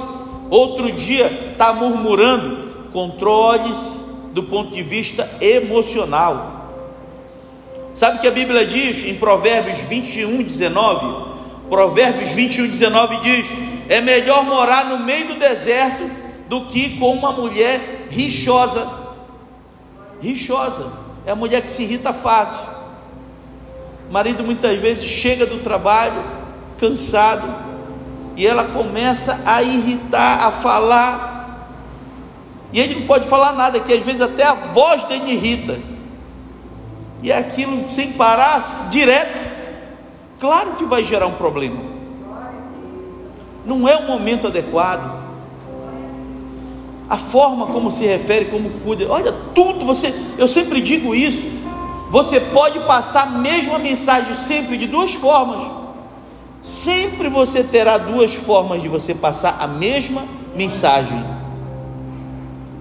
outro 0.51 0.91
dia 0.93 1.51
está 1.53 1.73
murmurando. 1.73 2.71
Controle-se 2.93 3.97
do 4.33 4.45
ponto 4.45 4.75
de 4.75 4.83
vista 4.83 5.31
emocional. 5.41 6.61
Sabe 7.95 8.19
o 8.19 8.21
que 8.21 8.29
a 8.29 8.33
Bíblia 8.33 8.67
diz 8.67 9.05
em 9.05 9.15
Provérbios 9.15 9.79
21, 9.81 10.43
19? 10.43 11.31
Provérbios 11.69 12.33
21, 12.33 12.69
19 12.69 13.17
diz: 13.19 13.47
É 13.89 14.01
melhor 14.01 14.45
morar 14.45 14.87
no 14.87 14.99
meio 14.99 15.29
do 15.29 15.35
deserto 15.35 16.11
do 16.49 16.67
que 16.67 16.99
com 16.99 17.13
uma 17.13 17.33
mulher 17.33 18.07
rixosa. 18.11 18.89
Rixosa 20.21 21.00
é 21.27 21.33
a 21.33 21.37
mulher 21.37 21.63
que 21.63 21.71
se 21.71 21.83
irrita 21.83 22.13
fácil. 22.13 22.65
O 24.09 24.13
marido 24.13 24.43
muitas 24.43 24.79
vezes 24.79 25.05
chega 25.05 25.47
do 25.47 25.59
trabalho 25.59 26.23
cansado 26.79 27.47
e 28.37 28.47
ela 28.47 28.65
começa 28.65 29.41
a 29.45 29.63
irritar, 29.63 30.47
a 30.47 30.51
falar. 30.51 31.69
E 32.73 32.81
ele 32.81 33.01
não 33.01 33.07
pode 33.07 33.27
falar 33.27 33.53
nada, 33.53 33.81
que 33.81 33.93
às 33.93 34.05
vezes 34.05 34.21
até 34.21 34.45
a 34.45 34.55
voz 34.55 35.05
dele 35.05 35.33
irrita. 35.33 35.79
E 37.23 37.31
é 37.31 37.37
aquilo 37.37 37.89
sem 37.89 38.13
parar, 38.13 38.61
direto. 38.91 39.51
Claro 40.39 40.73
que 40.73 40.85
vai 40.85 41.05
gerar 41.05 41.27
um 41.27 41.35
problema. 41.35 41.83
Não 43.65 43.87
é 43.87 43.97
o 43.97 44.07
momento 44.07 44.47
adequado. 44.47 45.20
A 47.11 47.19
forma 47.19 47.67
como 47.67 47.91
se 47.91 48.07
refere, 48.07 48.45
como 48.45 48.71
cuida. 48.81 49.05
Olha, 49.09 49.35
tudo 49.53 49.85
você, 49.85 50.15
eu 50.39 50.47
sempre 50.47 50.81
digo 50.81 51.13
isso. 51.13 51.43
Você 52.09 52.39
pode 52.41 52.79
passar 52.81 53.25
a 53.25 53.31
mesma 53.31 53.79
mensagem 53.79 54.35
sempre 54.35 54.77
de 54.77 54.87
duas 54.87 55.13
formas. 55.13 55.69
Sempre 56.63 57.29
você 57.29 57.65
terá 57.65 57.99
duas 57.99 58.35
formas 58.35 58.81
de 58.81 58.89
você 58.89 59.15
passar 59.15 59.57
a 59.59 59.67
mesma 59.67 60.25
mensagem. 60.55 61.25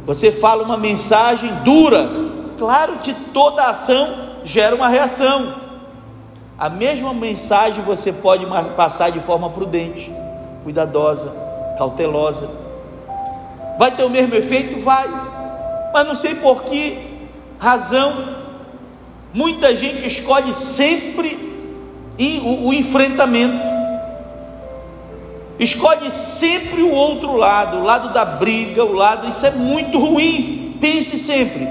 Você 0.06 0.32
fala 0.32 0.64
uma 0.64 0.78
mensagem 0.78 1.54
dura, 1.64 2.10
claro 2.58 2.98
que 2.98 3.14
toda 3.14 3.66
ação 3.66 4.16
gera 4.44 4.76
uma 4.76 4.88
reação. 4.88 5.56
A 6.58 6.70
mesma 6.70 7.14
mensagem 7.14 7.84
você 7.84 8.12
pode 8.12 8.46
passar 8.76 9.12
de 9.12 9.20
forma 9.20 9.50
prudente, 9.50 10.14
cuidadosa, 10.64 11.32
cautelosa. 11.78 12.69
Vai 13.80 13.92
ter 13.92 14.04
o 14.04 14.10
mesmo 14.10 14.36
efeito? 14.36 14.78
Vai. 14.82 15.08
Mas 15.94 16.06
não 16.06 16.14
sei 16.14 16.36
por 16.36 16.64
que 16.66 16.98
razão 17.58 18.36
muita 19.34 19.74
gente 19.74 20.06
escolhe 20.06 20.54
sempre 20.54 21.40
o 22.44 22.74
enfrentamento. 22.74 23.66
Escolhe 25.58 26.12
sempre 26.12 26.82
o 26.82 26.92
outro 26.92 27.38
lado, 27.38 27.78
o 27.78 27.84
lado 27.84 28.12
da 28.12 28.26
briga, 28.26 28.84
o 28.84 28.92
lado. 28.92 29.30
Isso 29.30 29.46
é 29.46 29.52
muito 29.52 29.98
ruim. 29.98 30.78
Pense 30.82 31.18
sempre. 31.18 31.66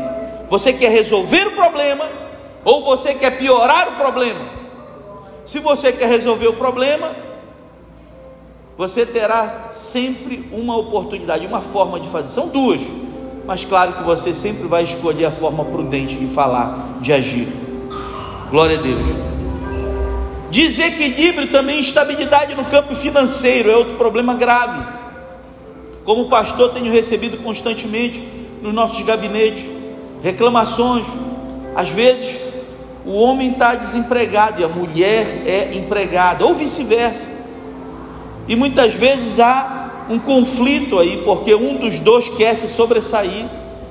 Você 0.49 0.73
quer 0.73 0.91
resolver 0.91 1.49
o 1.49 1.53
problema 1.53 2.09
ou 2.65 2.87
você 2.87 3.13
quer 3.13 3.37
piorar 3.37 3.87
o 3.87 3.97
problema? 3.97 4.41
Se 5.45 5.59
você 5.59 5.93
quer 5.93 6.09
resolver 6.09 6.49
o 6.49 6.55
problema, 6.55 7.28
você 8.79 9.05
terá 9.05 9.71
sempre 9.71 10.49
uma 10.53 10.77
oportunidade, 10.77 11.45
uma 11.45 11.61
forma 11.61 11.99
de 11.99 12.09
fazer. 12.09 12.29
São 12.29 12.47
duas, 12.47 12.81
mas 13.45 13.65
claro 13.65 13.95
que 13.95 14.05
você 14.05 14.33
sempre 14.33 14.69
vai 14.69 14.85
escolher 14.85 15.25
a 15.25 15.33
forma 15.33 15.65
prudente 15.65 16.15
de 16.15 16.29
falar, 16.29 17.01
de 17.01 17.13
agir. 17.13 17.49
Glória 18.53 18.79
a 18.79 18.81
Deus. 18.81 19.03
Desequilíbrio 20.49 21.51
também 21.51 21.81
instabilidade 21.81 22.55
no 22.55 22.67
campo 22.67 22.95
financeiro 22.95 23.69
é 23.69 23.77
outro 23.77 23.97
problema 23.97 24.35
grave. 24.35 24.87
Como 26.05 26.29
pastor, 26.29 26.71
tenho 26.71 26.93
recebido 26.93 27.37
constantemente 27.39 28.21
nos 28.63 28.73
nossos 28.73 29.03
gabinetes 29.05 29.67
reclamações. 30.23 31.05
Às 31.75 31.89
vezes, 31.89 32.37
o 33.05 33.15
homem 33.15 33.51
está 33.51 33.75
desempregado 33.75 34.61
e 34.61 34.65
a 34.65 34.69
mulher 34.69 35.43
é 35.45 35.73
empregada, 35.75 36.45
ou 36.45 36.55
vice-versa. 36.55 37.38
E 38.49 38.57
muitas 38.57 38.95
vezes 38.95 39.39
há 39.39 40.07
um 40.09 40.19
conflito 40.19 40.99
aí, 40.99 41.19
porque 41.19 41.55
um 41.55 41.77
dos 41.77 42.01
dois 42.01 42.29
quer 42.31 42.57
se 42.57 42.67
sobressair, 42.67 43.47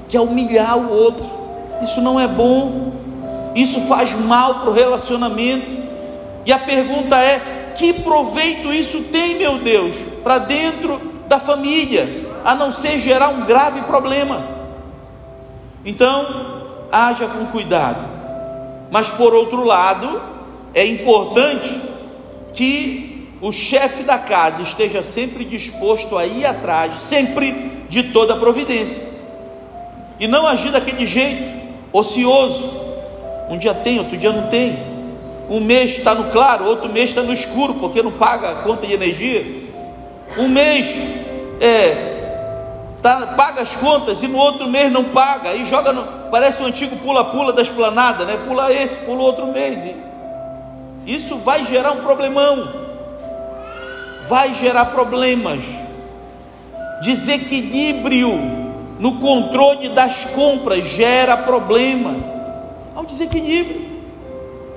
quer 0.10 0.20
humilhar 0.20 0.78
o 0.78 0.92
outro. 0.92 1.30
Isso 1.82 2.02
não 2.02 2.20
é 2.20 2.28
bom, 2.28 2.92
isso 3.56 3.82
faz 3.82 4.14
mal 4.14 4.62
para 4.62 4.72
o 4.72 4.74
relacionamento. 4.74 5.78
E 6.46 6.52
a 6.52 6.58
pergunta 6.58 7.16
é: 7.18 7.74
que 7.76 7.94
proveito 7.94 8.74
isso 8.74 9.04
tem, 9.04 9.36
meu 9.36 9.60
Deus, 9.60 9.96
para 10.24 10.40
dentro 10.40 11.00
da 11.28 11.40
família, 11.40 12.26
a 12.44 12.56
não 12.56 12.72
ser 12.72 13.00
gerar 13.00 13.30
um 13.30 13.46
grave 13.46 13.82
problema? 13.82 14.44
Então, 15.86 16.88
haja 16.92 17.28
com 17.28 17.46
cuidado. 17.48 18.06
Mas 18.90 19.10
por 19.10 19.34
outro 19.34 19.64
lado, 19.64 20.22
é 20.74 20.86
importante 20.86 21.82
que 22.54 23.07
o 23.48 23.54
chefe 23.54 24.04
da 24.04 24.18
casa 24.18 24.62
esteja 24.62 25.02
sempre 25.02 25.46
disposto 25.46 26.18
a 26.18 26.26
ir 26.26 26.46
atrás, 26.46 27.00
sempre 27.00 27.86
de 27.88 28.04
toda 28.04 28.34
a 28.34 28.38
providência. 28.38 29.02
E 30.20 30.28
não 30.28 30.46
agir 30.46 30.70
daquele 30.70 31.08
jeito, 31.08 31.44
ocioso. 31.94 32.70
Um 33.50 33.58
dia 33.58 33.74
tem, 33.74 34.00
outro 34.00 34.18
dia 34.18 34.34
não 34.34 34.50
tem. 34.50 34.78
Um 35.50 35.62
mês 35.62 35.98
está 35.98 36.14
no 36.14 36.30
claro, 36.30 36.66
outro 36.66 36.92
mês 36.92 37.10
está 37.10 37.24
no 37.24 37.32
escuro, 37.32 37.76
porque 37.76 38.04
não 38.04 38.12
paga 38.12 38.50
a 38.50 38.56
conta 38.56 38.86
de 38.86 38.94
energia. 38.94 39.46
Um 40.38 40.50
mês 40.50 40.94
é, 41.62 42.98
tá, 43.02 43.28
paga 43.28 43.62
as 43.62 43.74
contas 43.78 44.22
e 44.22 44.28
no 44.28 44.38
outro 44.38 44.68
mês 44.68 44.92
não 44.92 45.06
paga, 45.06 45.54
e 45.54 45.66
joga 45.66 45.94
no, 45.94 46.04
parece 46.30 46.62
o 46.62 46.66
um 46.66 46.68
antigo 46.68 46.98
pula-pula 46.98 47.54
da 47.54 47.62
esplanada, 47.62 48.26
né? 48.26 48.38
Pula 48.46 48.74
esse, 48.74 48.98
pula 48.98 49.22
outro 49.22 49.48
mês. 49.48 49.86
E 49.86 49.96
isso 51.06 51.38
vai 51.38 51.66
gerar 51.66 51.94
um 51.94 52.02
problemão, 52.02 52.87
vai 54.28 54.56
gerar 54.56 54.86
problemas, 54.88 55.64
desequilíbrio 57.02 58.32
no 59.00 59.20
controle 59.20 59.90
das 59.90 60.26
compras 60.26 60.86
gera 60.88 61.38
problema. 61.38 62.16
Há 62.96 63.02
um 63.02 63.06
desequilíbrio. 63.06 63.88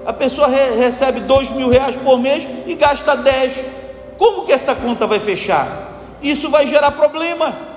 A 0.05 0.13
pessoa 0.13 0.49
re 0.49 0.77
recebe 0.77 1.21
dois 1.21 1.51
mil 1.51 1.69
reais 1.69 1.97
por 1.97 2.19
mês 2.19 2.47
e 2.67 2.75
gasta 2.75 3.17
dez. 3.17 3.55
Como 4.19 4.45
que 4.45 4.53
essa 4.53 4.75
conta 4.75 5.07
vai 5.07 5.21
fechar? 5.21 5.89
Isso 6.23 6.51
vai 6.51 6.67
gerar 6.67 6.93
problema 6.93 7.71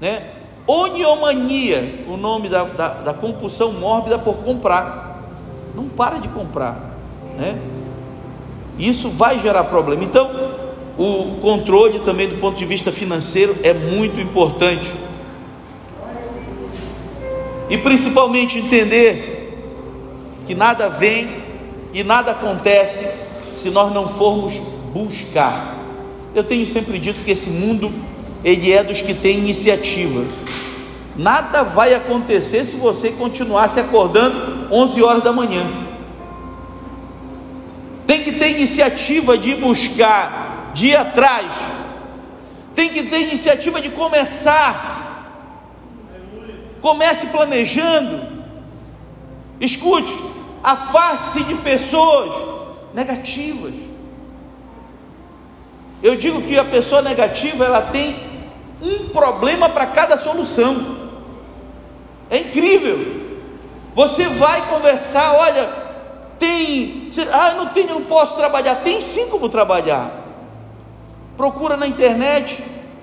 né? 0.00 0.30
Oniomania, 0.66 2.04
o 2.08 2.16
nome 2.16 2.48
da, 2.48 2.64
da, 2.64 2.88
da, 2.88 3.14
compulsão 3.14 3.72
mórbida 3.72 4.18
por 4.18 4.36
comprar. 4.38 5.22
Não 5.74 5.88
para 5.88 6.18
de 6.18 6.28
comprar, 6.28 6.78
né? 7.36 7.58
Isso 8.78 9.08
vai 9.08 9.40
gerar 9.40 9.64
problema. 9.64 10.04
Então, 10.04 10.30
o 10.96 11.38
controle 11.40 12.00
também 12.00 12.28
do 12.28 12.36
ponto 12.36 12.56
de 12.58 12.64
vista 12.64 12.92
financeiro 12.92 13.56
é 13.62 13.72
muito 13.72 14.20
importante. 14.20 14.90
E 17.68 17.78
principalmente 17.78 18.58
entender 18.58 19.32
que 20.46 20.54
nada 20.54 20.88
vem 20.88 21.42
e 21.92 22.04
nada 22.04 22.32
acontece 22.32 23.06
se 23.52 23.70
nós 23.70 23.92
não 23.92 24.08
formos 24.08 24.54
buscar. 24.92 25.78
Eu 26.34 26.44
tenho 26.44 26.66
sempre 26.66 26.98
dito 26.98 27.24
que 27.24 27.30
esse 27.30 27.50
mundo 27.50 27.90
ele 28.44 28.72
é 28.72 28.84
dos 28.84 29.00
que 29.00 29.14
tem 29.14 29.38
iniciativa. 29.38 30.24
Nada 31.16 31.62
vai 31.62 31.94
acontecer 31.94 32.64
se 32.64 32.76
você 32.76 33.10
continuar 33.10 33.68
se 33.68 33.80
acordando 33.80 34.68
11 34.70 35.02
horas 35.02 35.22
da 35.22 35.32
manhã. 35.32 35.83
Iniciativa 38.64 39.36
de 39.36 39.54
buscar, 39.56 40.70
de 40.72 40.86
ir 40.86 40.96
atrás. 40.96 41.44
Tem 42.74 42.88
que 42.88 43.02
ter 43.02 43.20
iniciativa 43.20 43.78
de 43.78 43.90
começar. 43.90 45.30
Comece 46.80 47.26
planejando. 47.26 48.26
Escute, 49.60 50.18
afaste-se 50.62 51.44
de 51.44 51.56
pessoas 51.56 52.34
negativas. 52.94 53.74
Eu 56.02 56.16
digo 56.16 56.40
que 56.40 56.58
a 56.58 56.64
pessoa 56.64 57.02
negativa 57.02 57.66
ela 57.66 57.82
tem 57.82 58.16
um 58.80 59.10
problema 59.10 59.68
para 59.68 59.88
cada 59.88 60.16
solução. 60.16 61.10
É 62.30 62.38
incrível. 62.38 63.24
Você 63.94 64.26
vai 64.26 64.66
conversar, 64.70 65.34
olha, 65.34 65.83
tem, 66.38 67.08
ah, 67.32 67.52
não 67.54 67.68
tenho, 67.68 67.94
não 67.94 68.04
posso 68.04 68.36
trabalhar. 68.36 68.76
Tem 68.76 69.00
sim 69.00 69.28
como 69.28 69.48
trabalhar. 69.48 70.10
Procura 71.36 71.76
na 71.76 71.86
internet. 71.86 72.62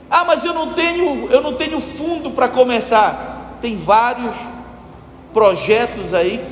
Ah, 0.10 0.24
mas 0.26 0.44
eu 0.44 0.54
não 0.54 0.74
tenho, 0.74 1.30
eu 1.30 1.42
não 1.42 1.56
tenho 1.56 1.80
fundo 1.80 2.32
para 2.32 2.48
começar. 2.48 3.58
Tem 3.62 3.76
vários 3.76 4.36
projetos 5.34 6.14
aí 6.14 6.44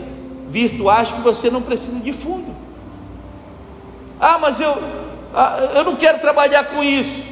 virtuais 0.47 1.11
que 1.11 1.21
você 1.21 1.49
não 1.49 1.61
precisa 1.61 1.99
de 1.99 2.13
fundo. 2.13 2.55
Ah, 4.19 4.37
mas 4.39 4.59
eu, 4.59 4.77
ah, 5.33 5.57
eu 5.75 5.83
não 5.83 5.95
quero 5.95 6.19
trabalhar 6.19 6.65
com 6.65 6.83
isso. 6.83 7.25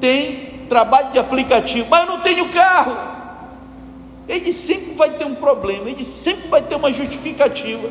Tem 0.00 0.64
trabalho 0.68 1.12
de 1.12 1.18
aplicativo, 1.18 1.86
mas 1.90 2.00
eu 2.00 2.06
não 2.06 2.20
tenho 2.20 2.48
carro. 2.50 2.96
Ele 4.28 4.52
sempre 4.52 4.94
vai 4.94 5.10
ter 5.10 5.24
um 5.24 5.36
problema, 5.36 5.88
ele 5.88 6.04
sempre 6.04 6.48
vai 6.48 6.60
ter 6.60 6.74
uma 6.74 6.92
justificativa. 6.92 7.88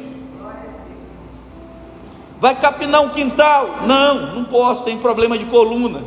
Vai 2.45 2.53
capinar 2.53 3.01
um 3.01 3.09
quintal? 3.09 3.79
Não, 3.87 4.35
não 4.35 4.43
posso, 4.43 4.85
tem 4.85 4.99
problema 4.99 5.35
de 5.35 5.45
coluna. 5.45 6.03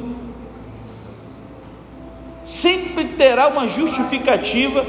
Sempre 2.44 3.06
terá 3.06 3.48
uma 3.48 3.66
justificativa 3.66 4.86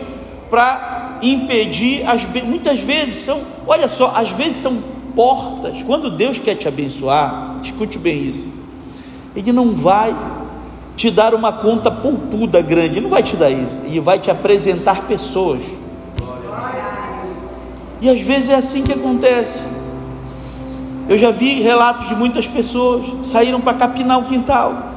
para 0.48 1.18
impedir 1.24 2.08
as 2.08 2.24
muitas 2.44 2.80
vezes 2.80 3.26
são, 3.26 3.42
olha 3.66 3.88
só, 3.88 4.14
às 4.16 4.30
vezes 4.30 4.58
são 4.58 4.78
portas. 5.16 5.82
Quando 5.82 6.12
Deus 6.12 6.38
quer 6.38 6.54
te 6.54 6.68
abençoar, 6.68 7.56
escute 7.64 7.98
bem 7.98 8.30
isso. 8.30 8.48
Ele 9.36 9.52
não 9.52 9.74
vai 9.74 10.16
te 10.96 11.10
dar 11.10 11.34
uma 11.34 11.52
conta 11.52 11.90
poupuda 11.90 12.62
grande, 12.62 12.98
Ele 12.98 13.02
não 13.02 13.10
vai 13.10 13.24
te 13.24 13.36
dar 13.36 13.50
isso, 13.50 13.82
e 13.88 14.00
vai 14.00 14.20
te 14.20 14.30
apresentar 14.30 15.08
pessoas. 15.08 15.64
E 18.00 18.08
às 18.08 18.22
vezes 18.22 18.50
é 18.50 18.56
assim 18.56 18.84
que 18.84 18.94
acontece. 18.94 19.79
Eu 21.10 21.18
já 21.18 21.32
vi 21.32 21.60
relatos 21.60 22.08
de 22.08 22.14
muitas 22.14 22.48
pessoas 22.48 23.28
saíram 23.28 23.60
para 23.60 23.76
capinar 23.76 24.20
o 24.20 24.26
quintal. 24.26 24.94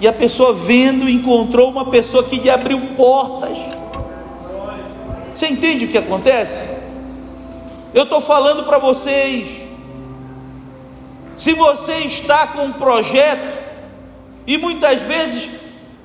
E 0.00 0.08
a 0.08 0.12
pessoa 0.12 0.52
vendo 0.52 1.08
encontrou 1.08 1.70
uma 1.70 1.88
pessoa 1.88 2.24
que 2.24 2.40
lhe 2.40 2.50
abriu 2.50 2.96
portas. 2.96 3.56
Você 5.32 5.46
entende 5.46 5.84
o 5.84 5.88
que 5.88 5.96
acontece? 5.96 6.68
Eu 7.94 8.02
estou 8.02 8.20
falando 8.20 8.64
para 8.64 8.78
vocês. 8.78 9.62
Se 11.36 11.54
você 11.54 11.98
está 11.98 12.48
com 12.48 12.64
um 12.64 12.72
projeto 12.72 13.58
e 14.44 14.58
muitas 14.58 15.02
vezes 15.02 15.48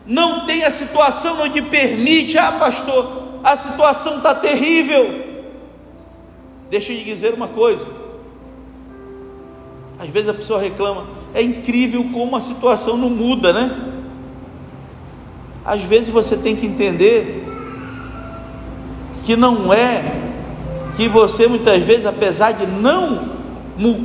não 0.06 0.46
tem 0.46 0.64
a 0.64 0.70
situação 0.70 1.42
onde 1.42 1.60
permite, 1.64 2.38
ah, 2.38 2.52
pastor, 2.52 3.40
a 3.44 3.58
situação 3.58 4.18
está 4.18 4.36
terrível. 4.36 5.26
Deixa 6.70 6.92
eu 6.94 7.00
lhe 7.00 7.04
dizer 7.04 7.34
uma 7.34 7.48
coisa. 7.48 7.97
Às 10.00 10.10
vezes 10.10 10.30
a 10.30 10.34
pessoa 10.34 10.62
reclama, 10.62 11.08
é 11.34 11.42
incrível 11.42 12.06
como 12.14 12.36
a 12.36 12.42
situação 12.42 12.98
não 12.98 13.10
muda, 13.10 13.52
né? 13.52 13.94
Às 15.66 15.82
vezes 15.84 16.08
você 16.08 16.38
tem 16.38 16.56
que 16.56 16.66
entender 16.66 17.46
que 19.26 19.36
não 19.36 19.74
é 19.74 20.04
que 20.96 21.08
você 21.08 21.48
muitas 21.48 21.84
vezes, 21.84 22.06
apesar 22.06 22.54
de 22.54 22.66
não 22.66 23.38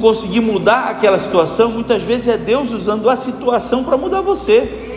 conseguir 0.01 0.41
mudar 0.41 0.91
aquela 0.91 1.19
situação, 1.19 1.71
muitas 1.71 2.03
vezes 2.03 2.29
é 2.29 2.37
Deus 2.37 2.71
usando 2.71 3.09
a 3.09 3.17
situação 3.17 3.85
para 3.85 3.97
mudar 3.97 4.21
você. 4.21 4.91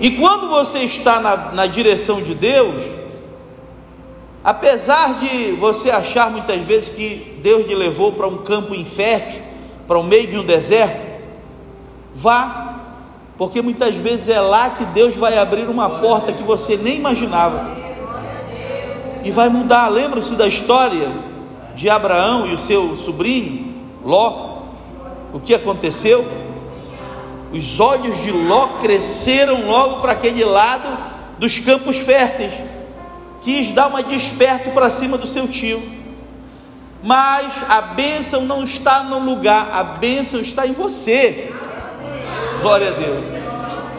E 0.00 0.12
quando 0.12 0.48
você 0.48 0.78
está 0.78 1.20
na, 1.20 1.52
na 1.52 1.66
direção 1.66 2.22
de 2.22 2.34
Deus, 2.34 2.82
apesar 4.42 5.18
de 5.18 5.52
você 5.52 5.90
achar 5.90 6.30
muitas 6.30 6.62
vezes 6.62 6.88
que 6.88 7.38
Deus 7.42 7.66
lhe 7.66 7.74
levou 7.74 8.12
para 8.12 8.26
um 8.26 8.38
campo 8.38 8.74
infértil, 8.74 9.42
para 9.86 9.98
o 9.98 10.02
meio 10.02 10.28
de 10.28 10.38
um 10.38 10.44
deserto, 10.44 11.04
vá, 12.14 12.70
porque 13.36 13.62
muitas 13.62 13.96
vezes 13.96 14.28
é 14.28 14.40
lá 14.40 14.70
que 14.70 14.84
Deus 14.84 15.16
vai 15.16 15.38
abrir 15.38 15.68
uma 15.68 15.98
porta 16.00 16.32
que 16.32 16.42
você 16.42 16.76
nem 16.76 16.96
imaginava. 16.96 17.78
e 19.22 19.30
vai 19.30 19.48
mudar. 19.48 19.88
Lembra-se 19.88 20.34
da 20.34 20.46
história 20.46 21.10
de 21.74 21.88
Abraão 21.90 22.46
e 22.46 22.54
o 22.54 22.58
seu 22.58 22.96
sobrinho, 22.96 23.74
Ló? 24.04 24.62
O 25.32 25.40
que 25.40 25.54
aconteceu? 25.54 26.26
Os 27.52 27.80
olhos 27.80 28.22
de 28.22 28.30
Ló 28.30 28.78
cresceram 28.80 29.66
logo 29.66 30.00
para 30.00 30.12
aquele 30.12 30.44
lado 30.44 30.88
dos 31.38 31.58
campos 31.58 31.98
férteis. 31.98 32.54
Quis 33.40 33.72
dar 33.72 33.88
uma 33.88 34.02
desperto 34.02 34.70
para 34.70 34.90
cima 34.90 35.16
do 35.16 35.26
seu 35.26 35.48
tio. 35.48 35.82
Mas 37.02 37.46
a 37.68 37.80
bênção 37.80 38.42
não 38.42 38.64
está 38.64 39.02
no 39.02 39.18
lugar, 39.18 39.70
a 39.72 39.82
bênção 39.82 40.40
está 40.40 40.66
em 40.66 40.72
você. 40.72 41.52
Glória 42.60 42.88
a 42.88 42.92
Deus. 42.92 43.24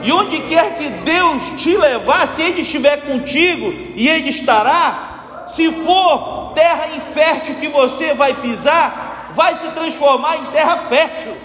E 0.04 0.12
onde 0.12 0.40
quer 0.42 0.76
que 0.76 0.90
Deus 0.90 1.62
te 1.62 1.76
levar, 1.76 2.28
se 2.28 2.42
Ele 2.42 2.62
estiver 2.62 2.98
contigo 3.02 3.74
e 3.96 4.08
Ele 4.08 4.30
estará, 4.30 5.44
se 5.48 5.72
for 5.72 6.52
terra 6.54 6.88
infértil 6.96 7.56
que 7.56 7.68
você 7.68 8.14
vai 8.14 8.34
pisar, 8.36 9.30
vai 9.34 9.56
se 9.56 9.70
transformar 9.72 10.38
em 10.38 10.46
terra 10.46 10.78
fértil. 10.90 11.36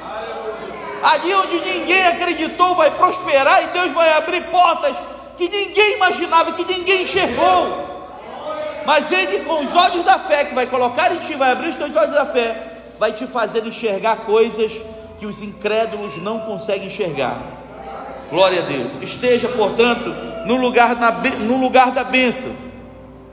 Ali 1.02 1.34
onde 1.34 1.60
ninguém 1.60 2.06
acreditou, 2.06 2.74
vai 2.74 2.90
prosperar 2.90 3.62
e 3.64 3.68
Deus 3.68 3.92
vai 3.92 4.12
abrir 4.14 4.42
portas 4.44 4.94
que 5.36 5.48
ninguém 5.48 5.96
imaginava, 5.96 6.52
que 6.52 6.64
ninguém 6.64 7.02
enxergou. 7.04 7.86
Mas 8.86 9.10
Ele, 9.10 9.40
com 9.40 9.64
os 9.64 9.74
olhos 9.74 10.04
da 10.04 10.18
fé, 10.18 10.44
que 10.44 10.54
vai 10.54 10.66
colocar 10.66 11.12
em 11.12 11.18
ti, 11.18 11.34
vai 11.34 11.52
abrir 11.52 11.70
os 11.70 11.76
teus 11.76 11.94
olhos 11.96 12.14
da 12.14 12.24
fé, 12.24 12.82
vai 12.98 13.12
te 13.12 13.26
fazer 13.26 13.66
enxergar 13.66 14.24
coisas 14.24 14.72
que 15.18 15.26
os 15.26 15.42
incrédulos 15.42 16.16
não 16.22 16.40
conseguem 16.40 16.86
enxergar. 16.86 17.40
Glória 18.30 18.60
a 18.60 18.64
Deus. 18.64 18.88
Esteja, 19.02 19.48
portanto, 19.48 20.14
no 20.46 20.56
lugar, 20.56 20.96
na, 20.96 21.10
no 21.10 21.58
lugar 21.58 21.90
da 21.90 22.04
bênção. 22.04 22.52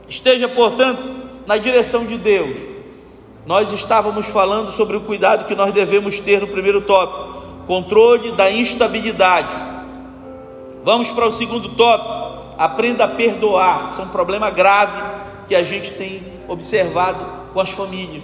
Esteja, 0.08 0.48
portanto, 0.48 1.02
na 1.46 1.56
direção 1.56 2.04
de 2.04 2.18
Deus. 2.18 2.56
Nós 3.46 3.72
estávamos 3.72 4.26
falando 4.26 4.70
sobre 4.70 4.96
o 4.96 5.02
cuidado 5.02 5.44
que 5.44 5.54
nós 5.54 5.72
devemos 5.72 6.18
ter 6.20 6.40
no 6.40 6.48
primeiro 6.48 6.80
tópico: 6.80 7.64
controle 7.66 8.32
da 8.32 8.50
instabilidade. 8.50 9.73
Vamos 10.84 11.10
para 11.10 11.26
o 11.26 11.32
segundo 11.32 11.70
tópico: 11.70 12.54
aprenda 12.58 13.04
a 13.04 13.08
perdoar. 13.08 13.86
Isso 13.86 14.00
é 14.00 14.04
um 14.04 14.08
problema 14.08 14.50
grave 14.50 15.02
que 15.48 15.54
a 15.54 15.62
gente 15.62 15.94
tem 15.94 16.22
observado 16.46 17.24
com 17.52 17.60
as 17.60 17.70
famílias. 17.70 18.22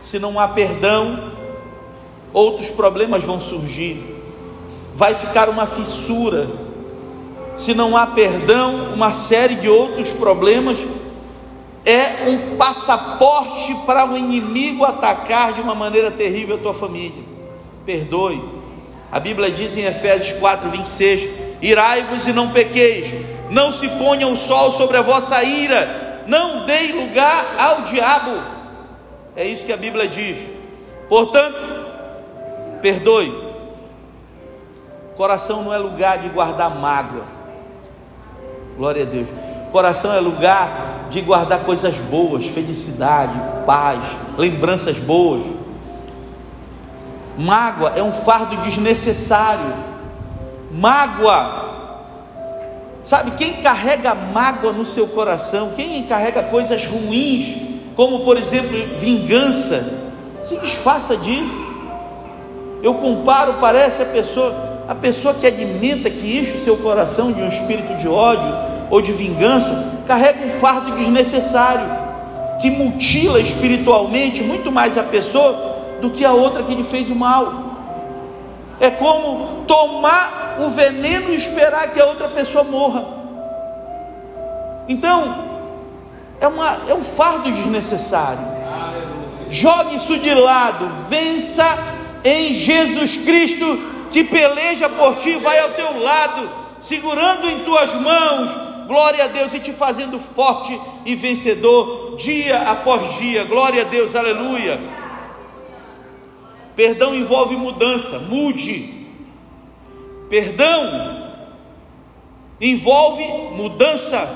Se 0.00 0.18
não 0.18 0.38
há 0.38 0.46
perdão, 0.46 1.32
outros 2.32 2.70
problemas 2.70 3.24
vão 3.24 3.40
surgir, 3.40 4.00
vai 4.94 5.14
ficar 5.16 5.48
uma 5.48 5.66
fissura. 5.66 6.48
Se 7.56 7.74
não 7.74 7.96
há 7.96 8.06
perdão, 8.06 8.92
uma 8.94 9.10
série 9.10 9.56
de 9.56 9.68
outros 9.68 10.10
problemas 10.10 10.78
é 11.84 12.28
um 12.28 12.56
passaporte 12.56 13.74
para 13.84 14.08
o 14.08 14.16
inimigo 14.16 14.84
atacar 14.84 15.52
de 15.52 15.60
uma 15.60 15.74
maneira 15.74 16.12
terrível 16.12 16.54
a 16.54 16.58
tua 16.58 16.74
família. 16.74 17.24
Perdoe. 17.84 18.40
A 19.10 19.18
Bíblia 19.18 19.50
diz 19.50 19.76
em 19.76 19.82
Efésios 19.82 20.38
4, 20.38 20.70
26: 20.70 21.47
Irai-vos 21.60 22.26
e 22.26 22.32
não 22.32 22.50
pequeis, 22.50 23.14
não 23.50 23.72
se 23.72 23.88
ponha 23.88 24.28
o 24.28 24.36
sol 24.36 24.70
sobre 24.72 24.96
a 24.96 25.02
vossa 25.02 25.42
ira, 25.42 26.24
não 26.26 26.64
dei 26.64 26.92
lugar 26.92 27.46
ao 27.58 27.82
diabo. 27.82 28.40
É 29.34 29.44
isso 29.44 29.66
que 29.66 29.72
a 29.72 29.76
Bíblia 29.76 30.08
diz. 30.08 30.38
Portanto, 31.08 31.78
Perdoe. 32.80 33.48
Coração 35.16 35.64
não 35.64 35.74
é 35.74 35.78
lugar 35.78 36.18
de 36.18 36.28
guardar 36.28 36.70
mágoa. 36.70 37.24
Glória 38.76 39.02
a 39.02 39.06
Deus. 39.06 39.28
Coração 39.72 40.12
é 40.12 40.20
lugar 40.20 41.08
de 41.10 41.20
guardar 41.20 41.60
coisas 41.60 41.98
boas, 41.98 42.46
felicidade, 42.46 43.32
paz, 43.66 44.00
lembranças 44.36 44.98
boas. 44.98 45.44
Mágoa 47.36 47.92
é 47.96 48.02
um 48.02 48.12
fardo 48.12 48.56
desnecessário. 48.58 49.87
Mágoa. 50.70 51.68
Sabe, 53.02 53.30
quem 53.32 53.54
carrega 53.54 54.14
mágoa 54.14 54.72
no 54.72 54.84
seu 54.84 55.06
coração, 55.06 55.72
quem 55.74 56.02
carrega 56.02 56.42
coisas 56.42 56.84
ruins, 56.84 57.56
como 57.96 58.20
por 58.20 58.36
exemplo 58.36 58.76
vingança, 58.98 59.82
se 60.42 60.56
desfaça 60.58 61.16
disso. 61.16 61.66
Eu 62.82 62.94
comparo, 62.94 63.54
parece 63.60 64.02
a 64.02 64.06
pessoa, 64.06 64.84
a 64.86 64.94
pessoa 64.94 65.34
que 65.34 65.46
alimenta, 65.46 66.10
que 66.10 66.38
enche 66.38 66.52
o 66.52 66.58
seu 66.58 66.76
coração 66.76 67.32
de 67.32 67.40
um 67.40 67.48
espírito 67.48 67.96
de 67.96 68.06
ódio 68.06 68.54
ou 68.90 69.00
de 69.00 69.12
vingança, 69.12 70.00
carrega 70.06 70.46
um 70.46 70.50
fardo 70.50 70.92
desnecessário, 70.92 71.86
que 72.60 72.70
mutila 72.70 73.40
espiritualmente 73.40 74.42
muito 74.42 74.70
mais 74.70 74.98
a 74.98 75.02
pessoa 75.02 75.76
do 76.00 76.10
que 76.10 76.24
a 76.24 76.32
outra 76.32 76.62
que 76.62 76.74
lhe 76.74 76.84
fez 76.84 77.10
o 77.10 77.14
mal. 77.14 77.68
É 78.80 78.90
como 78.90 79.64
tomar 79.66 80.47
o 80.58 80.70
veneno 80.70 81.30
e 81.30 81.36
esperar 81.36 81.90
que 81.92 82.00
a 82.00 82.06
outra 82.06 82.28
pessoa 82.28 82.64
morra. 82.64 83.04
Então, 84.88 85.48
é, 86.40 86.46
uma, 86.48 86.78
é 86.88 86.94
um 86.94 87.04
fardo 87.04 87.50
desnecessário. 87.50 88.58
Jogue 89.50 89.96
isso 89.96 90.18
de 90.18 90.34
lado, 90.34 90.88
vença 91.08 91.64
em 92.24 92.54
Jesus 92.54 93.16
Cristo, 93.16 93.78
que 94.10 94.24
peleja 94.24 94.88
por 94.88 95.16
ti, 95.16 95.36
vai 95.36 95.58
ao 95.60 95.70
teu 95.70 96.02
lado, 96.02 96.50
segurando 96.80 97.48
em 97.48 97.60
tuas 97.60 97.92
mãos, 97.94 98.86
glória 98.86 99.24
a 99.24 99.28
Deus, 99.28 99.52
e 99.52 99.60
te 99.60 99.72
fazendo 99.72 100.18
forte 100.18 100.78
e 101.04 101.14
vencedor 101.14 102.16
dia 102.16 102.62
após 102.70 103.16
dia, 103.18 103.44
glória 103.44 103.82
a 103.82 103.84
Deus, 103.84 104.14
aleluia. 104.14 104.78
Perdão 106.74 107.14
envolve 107.14 107.56
mudança, 107.56 108.18
mude. 108.18 108.97
Perdão 110.28 111.18
envolve 112.60 113.24
mudança, 113.54 114.28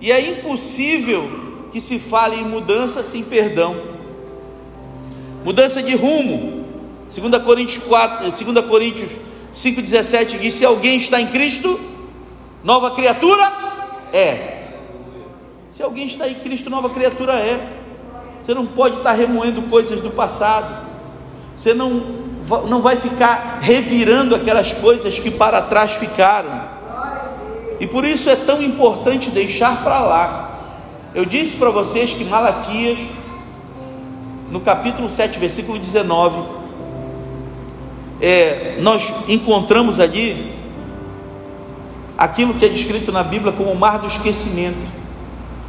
e 0.00 0.10
é 0.10 0.30
impossível 0.30 1.28
que 1.72 1.80
se 1.80 1.98
fale 1.98 2.36
em 2.36 2.44
mudança 2.44 3.02
sem 3.02 3.22
perdão. 3.22 3.76
Mudança 5.44 5.82
de 5.82 5.94
rumo. 5.94 6.66
2 7.08 7.42
Coríntios 7.42 7.82
4, 7.84 8.30
2 8.30 8.66
Coríntios 8.66 9.10
5,17 9.52 10.38
diz: 10.38 10.54
se 10.54 10.64
alguém 10.64 10.98
está 10.98 11.20
em 11.20 11.28
Cristo, 11.28 11.80
nova 12.62 12.90
criatura 12.90 13.50
é. 14.12 14.56
Se 15.68 15.82
alguém 15.82 16.06
está 16.06 16.28
em 16.28 16.34
Cristo, 16.34 16.68
nova 16.68 16.90
criatura 16.90 17.34
é. 17.34 17.72
Você 18.42 18.54
não 18.54 18.66
pode 18.66 18.98
estar 18.98 19.12
remoendo 19.12 19.62
coisas 19.62 20.00
do 20.00 20.10
passado. 20.10 20.86
Você 21.54 21.74
não, 21.74 22.17
não 22.68 22.80
vai 22.80 22.96
ficar 22.96 23.58
revirando 23.60 24.34
aquelas 24.34 24.72
coisas 24.72 25.18
que 25.18 25.30
para 25.30 25.62
trás 25.62 25.92
ficaram. 25.92 26.78
E 27.80 27.86
por 27.86 28.04
isso 28.04 28.28
é 28.28 28.36
tão 28.36 28.62
importante 28.62 29.30
deixar 29.30 29.82
para 29.82 30.00
lá. 30.00 30.58
Eu 31.14 31.24
disse 31.24 31.56
para 31.56 31.70
vocês 31.70 32.12
que 32.12 32.24
Malaquias 32.24 32.98
no 34.50 34.60
capítulo 34.60 35.08
7, 35.08 35.38
versículo 35.38 35.78
19, 35.78 36.42
é, 38.20 38.78
nós 38.80 39.12
encontramos 39.28 40.00
ali 40.00 40.54
aquilo 42.16 42.54
que 42.54 42.64
é 42.64 42.68
descrito 42.68 43.12
na 43.12 43.22
Bíblia 43.22 43.52
como 43.52 43.70
o 43.70 43.78
mar 43.78 43.98
do 43.98 44.06
esquecimento. 44.06 44.98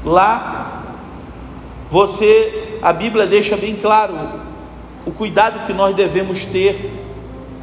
Lá, 0.04 0.82
você, 1.92 2.80
a 2.82 2.94
Bíblia 2.94 3.28
deixa 3.28 3.58
bem 3.58 3.76
claro 3.76 4.14
o 5.10 5.12
cuidado 5.12 5.66
que 5.66 5.74
nós 5.74 5.96
devemos 5.96 6.46
ter 6.46 6.92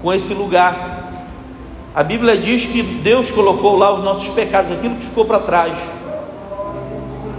com 0.03 0.13
esse 0.13 0.35
lugar. 0.35 1.13
A 1.95 2.03
Bíblia 2.03 2.37
diz 2.37 2.67
que 2.67 2.83
Deus 2.83 3.31
colocou 3.31 3.77
lá 3.77 3.95
os 3.95 4.03
nossos 4.03 4.29
pecados, 4.31 4.73
aquilo 4.73 4.97
que 4.97 5.05
ficou 5.05 5.25
para 5.25 5.39
trás. 5.39 5.73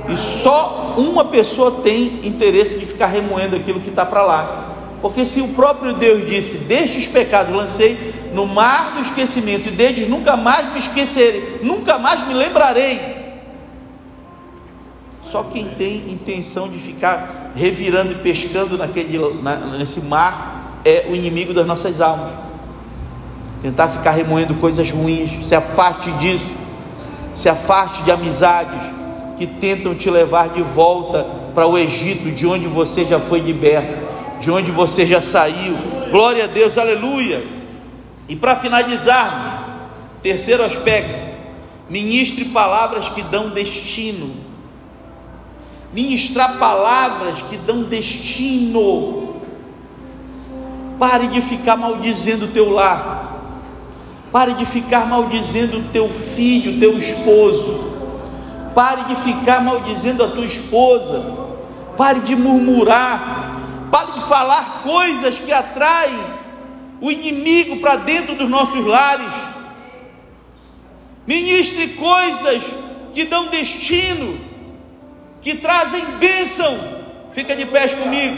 E 0.07 0.15
só 0.15 0.95
uma 0.97 1.25
pessoa 1.25 1.81
tem 1.83 2.21
interesse 2.23 2.79
de 2.79 2.85
ficar 2.85 3.07
remoendo 3.07 3.57
aquilo 3.57 3.81
que 3.81 3.89
está 3.89 4.05
para 4.05 4.23
lá. 4.23 4.73
Porque 5.01 5.25
se 5.25 5.41
o 5.41 5.49
próprio 5.49 5.93
Deus 5.93 6.25
disse: 6.25 6.59
Destes 6.59 7.09
pecados 7.09 7.53
lancei 7.53 8.13
no 8.33 8.47
mar 8.47 8.93
do 8.95 9.01
esquecimento, 9.01 9.67
e 9.67 9.71
deles 9.71 10.09
nunca 10.09 10.37
mais 10.37 10.71
me 10.71 10.79
esquecerei, 10.79 11.59
nunca 11.61 11.97
mais 11.97 12.25
me 12.25 12.33
lembrarei. 12.33 13.16
Só 15.27 15.43
quem 15.43 15.69
tem 15.69 16.09
intenção 16.09 16.69
de 16.69 16.79
ficar 16.79 17.51
revirando 17.53 18.13
e 18.13 18.15
pescando 18.15 18.77
naquele, 18.77 19.17
na, 19.41 19.57
nesse 19.77 19.99
mar 19.99 20.79
é 20.85 21.05
o 21.09 21.15
inimigo 21.15 21.53
das 21.53 21.67
nossas 21.67 21.99
almas. 21.99 22.31
Tentar 23.61 23.89
ficar 23.89 24.11
remoendo 24.11 24.53
coisas 24.55 24.89
ruins, 24.89 25.45
se 25.45 25.53
afaste 25.53 26.09
disso, 26.13 26.53
se 27.33 27.49
afaste 27.49 28.03
de 28.03 28.11
amizades, 28.11 28.79
que 29.37 29.45
tentam 29.45 29.93
te 29.93 30.09
levar 30.09 30.47
de 30.49 30.61
volta 30.61 31.25
para 31.53 31.67
o 31.67 31.77
Egito, 31.77 32.31
de 32.31 32.47
onde 32.47 32.65
você 32.65 33.03
já 33.03 33.19
foi 33.19 33.41
liberto, 33.41 34.07
de 34.39 34.49
onde 34.49 34.71
você 34.71 35.05
já 35.05 35.19
saiu. 35.19 35.75
Glória 36.09 36.45
a 36.45 36.47
Deus, 36.47 36.77
aleluia. 36.77 37.43
E 38.29 38.35
para 38.35 38.55
finalizarmos, 38.55 39.59
terceiro 40.23 40.63
aspecto, 40.63 41.35
ministre 41.89 42.45
palavras 42.45 43.09
que 43.09 43.21
dão 43.23 43.49
destino. 43.49 44.46
Ministrar 45.93 46.57
palavras 46.57 47.41
que 47.43 47.57
dão 47.57 47.83
destino. 47.83 49.35
Pare 50.99 51.27
de 51.27 51.41
ficar 51.41 51.77
maldizendo 51.77 52.45
o 52.45 52.49
teu 52.49 52.69
lar. 52.69 53.25
Pare 54.31 54.53
de 54.53 54.65
ficar 54.65 55.05
maldizendo 55.07 55.79
o 55.79 55.83
teu 55.89 56.09
filho, 56.09 56.79
teu 56.79 56.97
esposo. 56.97 57.91
Pare 58.75 59.03
de 59.05 59.15
ficar 59.15 59.63
maldizendo 59.63 60.23
a 60.23 60.27
tua 60.27 60.45
esposa. 60.45 61.47
Pare 61.95 62.19
de 62.21 62.35
murmurar. 62.35 63.61
Pare 63.91 64.11
de 64.13 64.21
falar 64.21 64.81
coisas 64.83 65.39
que 65.39 65.51
atraem 65.51 66.19
o 66.99 67.11
inimigo 67.11 67.77
para 67.77 67.95
dentro 67.97 68.35
dos 68.35 68.49
nossos 68.49 68.85
lares. 68.85 69.31
Ministre 71.25 71.89
coisas 71.89 72.63
que 73.13 73.25
dão 73.25 73.47
destino, 73.47 74.37
que 75.41 75.55
trazem 75.55 76.03
bênção. 76.19 76.77
Fica 77.31 77.55
de 77.55 77.65
pés 77.65 77.93
comigo. 77.93 78.37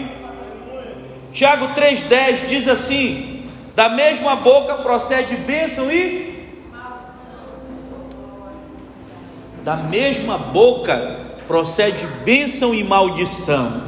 Tiago 1.31 1.67
3,10 1.69 2.47
diz 2.47 2.67
assim: 2.67 3.43
Da 3.75 3.89
mesma 3.89 4.35
boca 4.35 4.75
procede 4.75 5.35
bênção 5.37 5.91
e. 5.91 6.29
Da 9.63 9.75
mesma 9.75 10.37
boca 10.37 11.19
procede 11.47 12.05
bênção 12.23 12.73
e 12.73 12.83
maldição. 12.83 13.83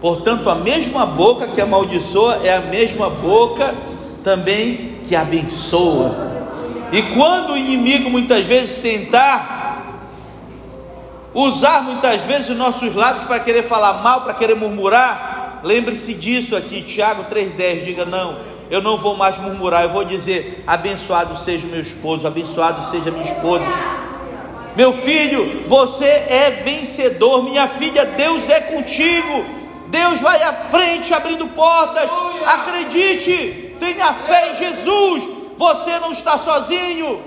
Portanto, 0.00 0.48
a 0.48 0.54
mesma 0.54 1.04
boca 1.04 1.48
que 1.48 1.60
amaldiçoa 1.60 2.40
é 2.44 2.54
a 2.54 2.60
mesma 2.60 3.10
boca 3.10 3.74
também 4.22 4.98
que 5.08 5.16
abençoa. 5.16 6.28
E 6.92 7.02
quando 7.14 7.52
o 7.52 7.56
inimigo 7.56 8.08
muitas 8.08 8.44
vezes 8.44 8.78
tentar 8.78 9.57
usar 11.34 11.82
muitas 11.82 12.22
vezes 12.22 12.48
os 12.48 12.56
nossos 12.56 12.94
lábios 12.94 13.24
para 13.24 13.40
querer 13.40 13.62
falar 13.62 13.94
mal, 14.02 14.22
para 14.22 14.34
querer 14.34 14.54
murmurar, 14.54 15.60
lembre-se 15.62 16.14
disso 16.14 16.56
aqui, 16.56 16.82
Tiago 16.82 17.24
3,10, 17.24 17.84
diga 17.84 18.04
não, 18.04 18.38
eu 18.70 18.82
não 18.82 18.98
vou 18.98 19.16
mais 19.16 19.38
murmurar, 19.38 19.82
eu 19.82 19.90
vou 19.90 20.04
dizer, 20.04 20.62
abençoado 20.66 21.36
seja 21.38 21.66
o 21.66 21.70
meu 21.70 21.80
esposo, 21.80 22.26
abençoado 22.26 22.84
seja 22.84 23.08
a 23.08 23.12
minha 23.12 23.32
esposa. 23.32 23.66
Meu 24.76 24.92
filho, 24.92 25.64
você 25.66 26.04
é 26.04 26.62
vencedor, 26.64 27.42
minha 27.42 27.66
filha, 27.66 28.04
Deus 28.04 28.48
é 28.48 28.60
contigo. 28.60 29.44
Deus 29.88 30.20
vai 30.20 30.40
à 30.42 30.52
frente 30.52 31.12
abrindo 31.12 31.48
portas. 31.48 32.08
Acredite, 32.46 33.74
tenha 33.80 34.12
fé 34.12 34.52
em 34.52 34.54
Jesus. 34.54 35.28
Você 35.56 35.98
não 35.98 36.12
está 36.12 36.38
sozinho. 36.38 37.20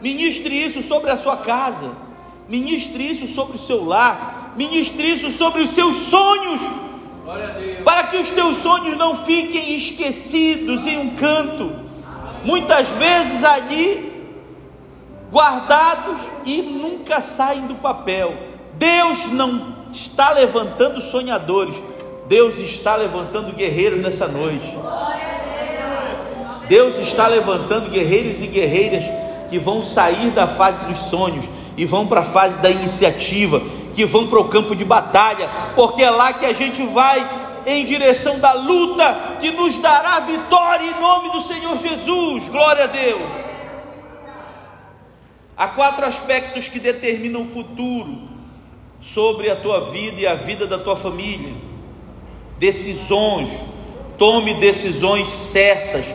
Ministre 0.00 0.54
isso 0.54 0.82
sobre 0.82 1.10
a 1.10 1.16
sua 1.16 1.36
casa. 1.36 1.90
Ministre 2.48 3.04
isso 3.04 3.26
sobre 3.28 3.56
o 3.56 3.60
seu 3.60 3.84
lar. 3.84 4.54
Ministre 4.56 5.08
isso 5.08 5.30
sobre 5.30 5.62
os 5.62 5.70
seus 5.70 5.96
sonhos. 5.96 6.60
Para 7.84 8.04
que 8.04 8.18
os 8.18 8.30
teus 8.30 8.58
sonhos 8.58 8.96
não 8.96 9.14
fiquem 9.14 9.76
esquecidos 9.76 10.86
em 10.86 10.98
um 10.98 11.10
canto. 11.10 11.72
Muitas 12.44 12.88
vezes 12.90 13.42
ali 13.42 14.12
guardados 15.32 16.20
e 16.44 16.62
nunca 16.62 17.20
saem 17.20 17.66
do 17.66 17.74
papel. 17.74 18.34
Deus 18.74 19.32
não 19.32 19.74
está 19.90 20.30
levantando 20.30 21.00
sonhadores, 21.00 21.80
Deus 22.28 22.58
está 22.58 22.94
levantando 22.94 23.52
guerreiros 23.52 24.00
nessa 24.00 24.28
noite. 24.28 24.76
Deus 26.68 26.98
está 26.98 27.26
levantando 27.26 27.90
guerreiros 27.90 28.40
e 28.40 28.46
guerreiras 28.46 29.04
que 29.50 29.58
vão 29.58 29.82
sair 29.82 30.30
da 30.30 30.46
fase 30.46 30.84
dos 30.84 30.98
sonhos 31.04 31.48
e 31.76 31.84
vão 31.84 32.06
para 32.06 32.20
a 32.20 32.24
fase 32.24 32.60
da 32.60 32.70
iniciativa, 32.70 33.62
que 33.94 34.04
vão 34.06 34.26
para 34.26 34.40
o 34.40 34.48
campo 34.48 34.74
de 34.74 34.84
batalha, 34.84 35.48
porque 35.74 36.02
é 36.02 36.10
lá 36.10 36.32
que 36.32 36.46
a 36.46 36.52
gente 36.52 36.84
vai 36.86 37.44
em 37.66 37.84
direção 37.84 38.38
da 38.38 38.52
luta 38.52 39.36
que 39.40 39.50
nos 39.50 39.78
dará 39.78 40.20
vitória 40.20 40.86
em 40.86 41.00
nome 41.00 41.30
do 41.30 41.40
Senhor 41.40 41.78
Jesus. 41.80 42.48
Glória 42.48 42.84
a 42.84 42.88
Deus. 42.88 43.22
Há 45.56 45.68
quatro 45.68 46.04
aspectos 46.04 46.68
que 46.68 46.80
determinam 46.80 47.42
o 47.42 47.46
futuro 47.46 48.28
sobre 49.00 49.50
a 49.50 49.56
tua 49.56 49.90
vida 49.90 50.20
e 50.20 50.26
a 50.26 50.34
vida 50.34 50.66
da 50.66 50.78
tua 50.78 50.96
família. 50.96 51.54
Decisões, 52.58 53.50
tome 54.18 54.54
decisões 54.54 55.28
certas, 55.28 56.06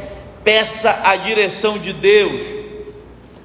peça 0.43 1.01
a 1.03 1.15
direção 1.15 1.77
de 1.77 1.93
Deus. 1.93 2.58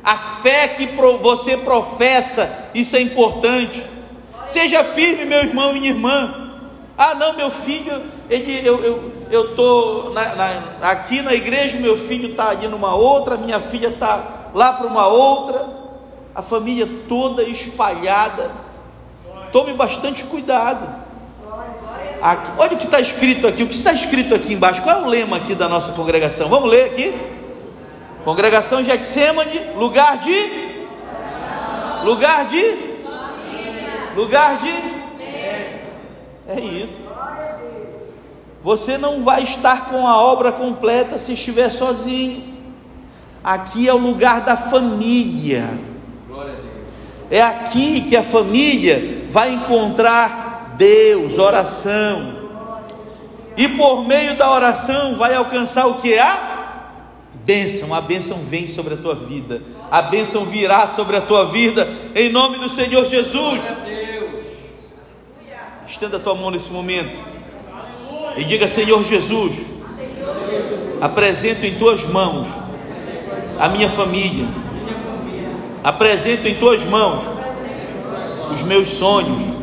A 0.05 0.19
fé 0.19 0.69
que 0.69 0.87
você 1.23 1.57
professa, 1.57 2.69
isso 2.75 2.95
é 2.95 3.01
importante. 3.01 3.83
Seja 4.47 4.85
firme, 4.85 5.25
meu 5.25 5.39
irmão 5.39 5.71
e 5.71 5.81
minha 5.81 5.93
irmã. 5.93 6.53
Ah, 6.97 7.15
não, 7.15 7.33
meu 7.33 7.51
filho, 7.51 8.03
ele, 8.29 8.67
eu 9.31 9.51
estou 9.51 10.07
eu, 10.07 10.13
na, 10.13 10.35
na, 10.35 10.91
aqui 10.91 11.23
na 11.23 11.33
igreja, 11.33 11.79
meu 11.79 11.97
filho 11.97 12.31
está 12.31 12.51
ali 12.51 12.69
numa 12.69 12.95
outra, 12.95 13.37
minha 13.37 13.59
filha 13.59 13.89
está 13.89 14.51
lá 14.55 14.75
para 14.75 14.87
uma 14.87 15.09
outra, 15.09 15.67
a 16.35 16.43
família 16.43 16.87
toda 17.09 17.43
espalhada. 17.43 18.53
Tome 19.51 19.73
bastante 19.73 20.23
cuidado. 20.25 21.03
Aqui, 22.21 22.51
olha 22.59 22.75
o 22.75 22.77
que 22.77 22.85
está 22.85 23.01
escrito 23.01 23.47
aqui. 23.47 23.63
O 23.63 23.67
que 23.67 23.75
está 23.75 23.93
escrito 23.93 24.35
aqui 24.35 24.53
embaixo? 24.53 24.83
Qual 24.83 24.99
é 24.99 25.03
o 25.03 25.07
lema 25.07 25.37
aqui 25.37 25.55
da 25.55 25.69
nossa 25.69 25.93
congregação? 25.93 26.49
Vamos 26.49 26.71
ler 26.71 26.87
aqui. 26.87 27.34
Congregação 28.25 28.83
Getsemane, 28.83 29.61
lugar 29.77 30.19
de 30.19 30.65
lugar 32.05 32.47
de 32.47 32.95
lugar 34.17 34.59
de 34.59 34.95
é 36.47 36.61
isso. 36.61 37.05
Você 38.63 38.97
não 38.97 39.23
vai 39.23 39.43
estar 39.43 39.91
com 39.91 40.07
a 40.07 40.17
obra 40.17 40.53
completa 40.53 41.19
se 41.19 41.33
estiver 41.35 41.71
sozinho. 41.71 42.55
Aqui 43.43 43.89
é 43.89 43.93
o 43.93 43.99
lugar 43.99 44.41
da 44.41 44.57
família. 44.57 45.69
É 47.31 47.43
aqui 47.43 48.03
que 48.03 48.17
a 48.17 48.23
família 48.23 49.27
vai 49.31 49.53
encontrar 49.53 50.75
Deus, 50.77 51.39
oração. 51.39 52.45
E 53.57 53.69
por 53.69 54.07
meio 54.07 54.37
da 54.37 54.51
oração 54.51 55.17
vai 55.17 55.35
alcançar 55.35 55.87
o 55.87 55.95
que? 55.95 56.19
A 56.19 56.54
bênção. 57.45 57.95
A 57.95 58.01
bênção 58.01 58.39
vem 58.39 58.67
sobre 58.67 58.95
a 58.95 58.97
tua 58.97 59.15
vida. 59.15 59.63
A 59.91 60.03
bênção 60.03 60.45
virá 60.45 60.87
sobre 60.87 61.17
a 61.17 61.21
tua 61.21 61.47
vida. 61.47 61.89
Em 62.15 62.31
nome 62.31 62.59
do 62.59 62.69
Senhor 62.69 63.07
Jesus. 63.07 63.61
Estenda 65.87 66.17
a 66.17 66.21
tua 66.21 66.35
mão 66.35 66.51
nesse 66.51 66.71
momento. 66.71 67.17
E 68.37 68.45
diga: 68.45 68.67
Senhor 68.67 69.05
Jesus, 69.05 69.57
apresento 71.01 71.65
em 71.67 71.77
tuas 71.77 72.05
mãos 72.05 72.49
a 73.59 73.69
minha 73.69 73.89
família. 73.89 74.47
Apresento 75.83 76.49
em 76.49 76.55
tuas 76.55 76.85
mãos 76.85 77.23
os 78.53 78.63
meus 78.63 78.89
sonhos 78.89 79.55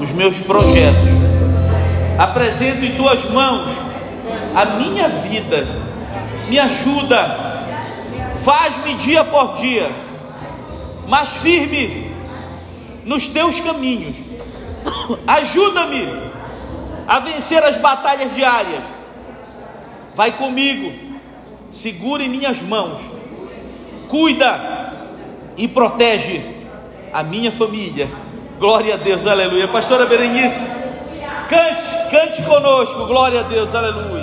os 0.00 0.12
meus 0.12 0.38
projetos. 0.38 1.08
Apresento 2.18 2.84
em 2.84 2.96
tuas 2.96 3.24
mãos 3.30 3.68
a 4.54 4.64
minha 4.64 5.08
vida. 5.08 5.87
Me 6.48 6.58
ajuda. 6.58 7.66
Faz-me 8.42 8.94
dia 8.94 9.24
por 9.24 9.56
dia 9.58 9.90
mais 11.06 11.30
firme 11.30 12.12
nos 13.04 13.28
teus 13.28 13.58
caminhos. 13.60 14.14
Ajuda-me 15.26 16.30
a 17.06 17.20
vencer 17.20 17.62
as 17.64 17.78
batalhas 17.78 18.34
diárias. 18.34 18.82
Vai 20.14 20.32
comigo. 20.32 20.92
Segura 21.70 22.22
em 22.22 22.28
minhas 22.28 22.60
mãos. 22.62 23.00
Cuida 24.08 24.94
e 25.56 25.68
protege 25.68 26.42
a 27.12 27.22
minha 27.22 27.52
família 27.52 28.08
Glória 28.58 28.94
a 28.94 28.96
Deus, 28.96 29.24
aleluia. 29.24 29.68
Pastora 29.68 30.04
Berenice, 30.06 30.66
cante, 31.48 32.10
cante 32.10 32.42
conosco. 32.42 33.06
Glória 33.06 33.40
a 33.40 33.42
Deus, 33.44 33.72
aleluia. 33.72 34.17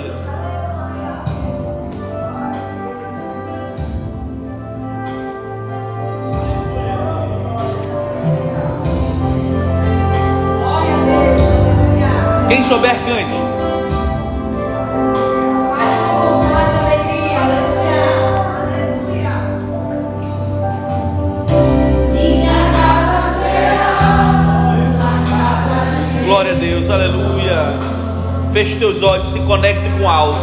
Feche 28.56 28.76
teus 28.76 29.02
olhos, 29.02 29.28
se 29.28 29.40
conecte 29.40 29.86
com 29.98 30.08
algo. 30.08 30.38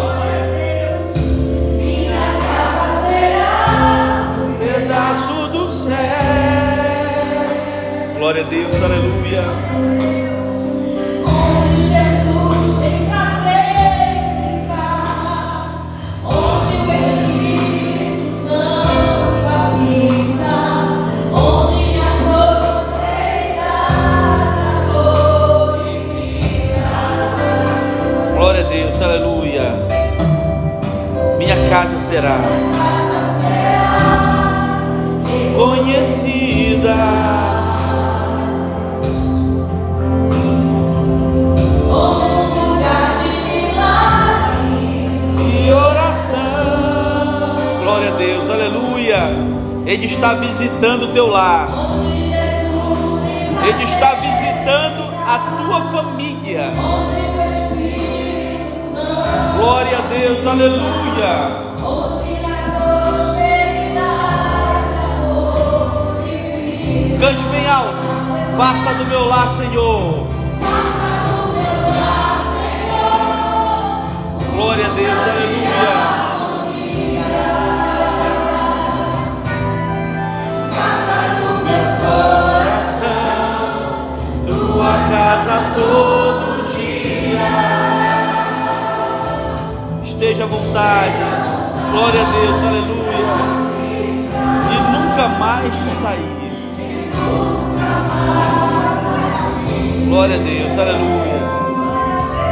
Minha 1.76 2.38
casa 2.38 3.08
será 3.08 4.36
um 4.40 4.54
pedaço 4.54 5.48
do 5.48 5.72
céu. 5.72 5.96
Glória 8.16 8.44
a 8.44 8.46
Deus, 8.46 8.80
aleluia. 8.84 9.42
Será 32.14 32.63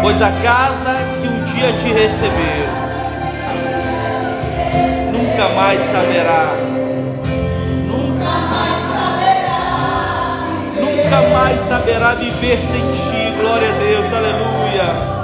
Pois 0.02 0.22
a 0.22 0.32
casa 0.32 0.96
que 1.22 1.28
um 1.28 1.44
dia 1.46 1.74
te 1.74 1.94
recebeu 1.94 2.82
nunca 5.42 5.50
mais 5.50 5.82
saberá. 5.84 6.56
Nunca 7.88 8.32
nunca 10.80 11.30
mais 11.34 11.60
saberá 11.62 12.14
viver 12.14 12.62
sem 12.62 12.82
ti. 12.92 13.34
Glória 13.40 13.70
a 13.70 13.74
Deus, 13.74 14.14
aleluia. 14.14 15.22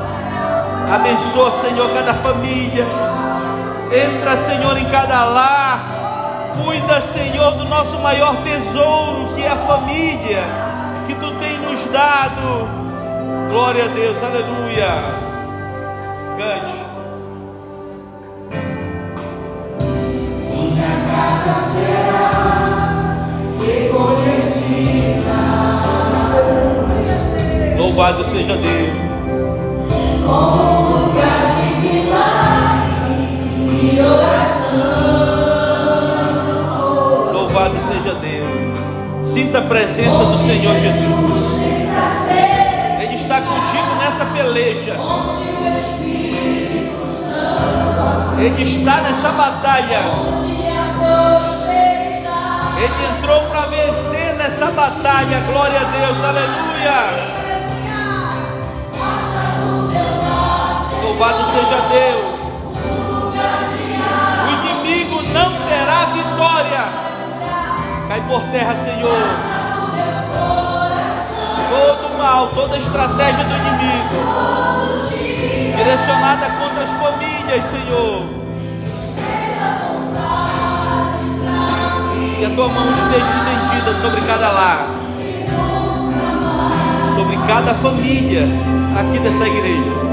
Abençoa, 0.94 1.54
Senhor, 1.54 1.90
cada 1.94 2.14
família. 2.16 2.86
Entra, 3.92 4.38
Senhor, 4.38 4.78
em 4.78 4.86
cada 4.86 5.26
lar. 5.26 5.98
Cuida, 6.64 7.02
Senhor, 7.02 7.52
do 7.52 7.66
nosso 7.66 8.00
maior 8.00 8.36
tesouro, 8.38 9.36
que 9.36 9.44
é 9.44 9.50
a 9.50 9.58
família, 9.58 10.44
que 11.06 11.14
tu 11.14 11.32
tem 11.36 11.60
nos 11.60 11.86
dado. 11.92 12.87
Glória 13.50 13.86
a 13.86 13.88
Deus, 13.88 14.22
aleluia. 14.22 14.88
Cante. 16.38 16.88
Louvado 27.78 28.24
seja 28.24 28.56
Deus. 28.56 28.94
lugar 30.24 31.42
de 31.56 31.68
milagre 31.88 33.26
e 33.82 34.00
oração. 34.00 34.78
Louvado 37.34 37.82
seja 37.82 38.14
Deus. 38.16 38.78
Sinta 39.24 39.58
a 39.60 39.64
presença 39.64 40.26
do 40.26 40.38
Senhor 40.38 40.76
Jesus. 40.76 41.47
Nessa 44.18 44.26
peleja. 44.26 44.96
Ele 48.40 48.64
está 48.64 49.02
nessa 49.02 49.30
batalha. 49.30 50.02
Ele 52.78 53.18
entrou 53.18 53.42
para 53.44 53.62
vencer 53.68 54.36
nessa 54.36 54.72
batalha. 54.72 55.40
Glória 55.42 55.80
a 55.80 55.84
Deus. 55.84 56.24
Aleluia. 56.24 57.38
Louvado 61.04 61.46
seja 61.46 61.82
Deus. 61.90 62.40
O 64.46 64.50
inimigo 64.50 65.22
não 65.34 65.68
terá 65.68 66.06
vitória. 66.06 66.86
Cai 68.08 68.22
por 68.22 68.42
terra, 68.52 68.76
Senhor. 68.76 69.58
Todo 71.70 72.07
mal, 72.18 72.48
toda 72.48 72.78
estratégia 72.78 73.44
do 73.44 73.56
inimigo 73.56 74.68
direcionada 75.78 76.50
contra 76.50 76.84
as 76.84 76.92
famílias, 76.94 77.66
Senhor. 77.66 78.26
Que 82.38 82.46
a 82.46 82.50
tua 82.50 82.70
mão 82.70 82.92
esteja 82.92 83.26
estendida 83.32 84.02
sobre 84.02 84.22
cada 84.22 84.50
lar, 84.50 84.88
sobre 87.16 87.38
cada 87.48 87.74
família 87.76 88.48
aqui 89.00 89.20
dessa 89.20 89.48
igreja. 89.48 90.08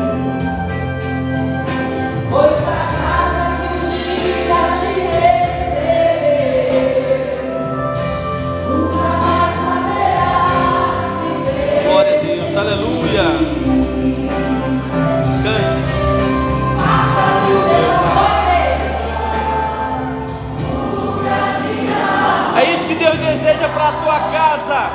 Para 23.84 23.88
a 23.88 24.02
tua 24.02 24.20
casa, 24.32 24.90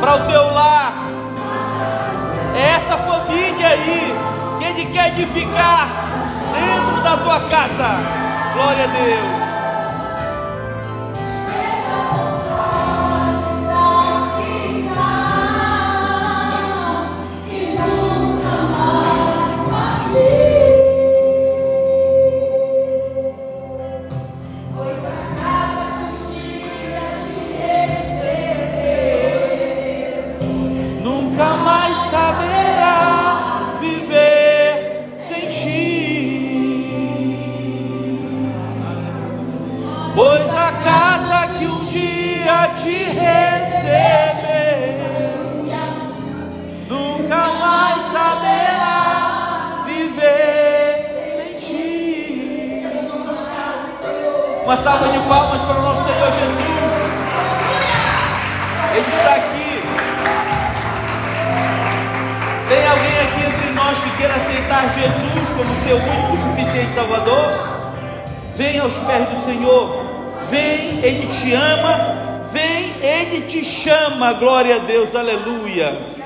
para 0.00 0.14
o 0.16 0.26
teu 0.26 0.52
lar. 0.52 0.92
É 2.54 2.74
essa 2.74 2.98
família 2.98 3.68
aí 3.68 4.14
que 4.58 4.64
Ele 4.64 4.86
quer 4.92 5.08
edificar 5.08 5.88
dentro 6.52 7.02
da 7.02 7.16
tua 7.16 7.40
casa. 7.48 7.96
Glória 8.54 8.84
a 8.84 8.88
Deus. 8.88 9.37
Chama, 73.82 74.32
glória 74.32 74.76
a 74.76 74.78
Deus, 74.78 75.14
aleluia. 75.14 76.16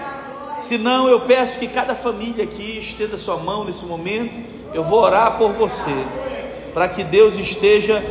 Se 0.58 0.78
não, 0.78 1.08
eu 1.08 1.20
peço 1.20 1.58
que 1.58 1.66
cada 1.66 1.94
família 1.94 2.44
aqui 2.44 2.78
estenda 2.78 3.18
sua 3.18 3.36
mão 3.36 3.64
nesse 3.64 3.84
momento. 3.84 4.40
Eu 4.72 4.82
vou 4.82 5.00
orar 5.00 5.36
por 5.36 5.52
você, 5.52 5.94
para 6.72 6.88
que 6.88 7.04
Deus 7.04 7.36
esteja 7.36 8.02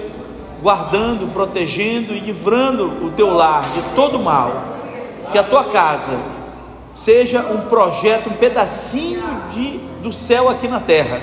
guardando, 0.62 1.32
protegendo 1.34 2.14
e 2.14 2.20
livrando 2.20 2.86
o 3.06 3.12
teu 3.12 3.34
lar 3.34 3.64
de 3.74 3.82
todo 3.96 4.20
mal. 4.20 4.78
Que 5.32 5.38
a 5.38 5.44
tua 5.44 5.64
casa 5.66 6.20
seja 6.94 7.42
um 7.42 7.62
projeto, 7.62 8.30
um 8.30 8.34
pedacinho 8.34 9.24
de, 9.52 9.80
do 10.04 10.14
céu 10.14 10.50
aqui 10.50 10.68
na 10.68 10.80
terra. 10.80 11.22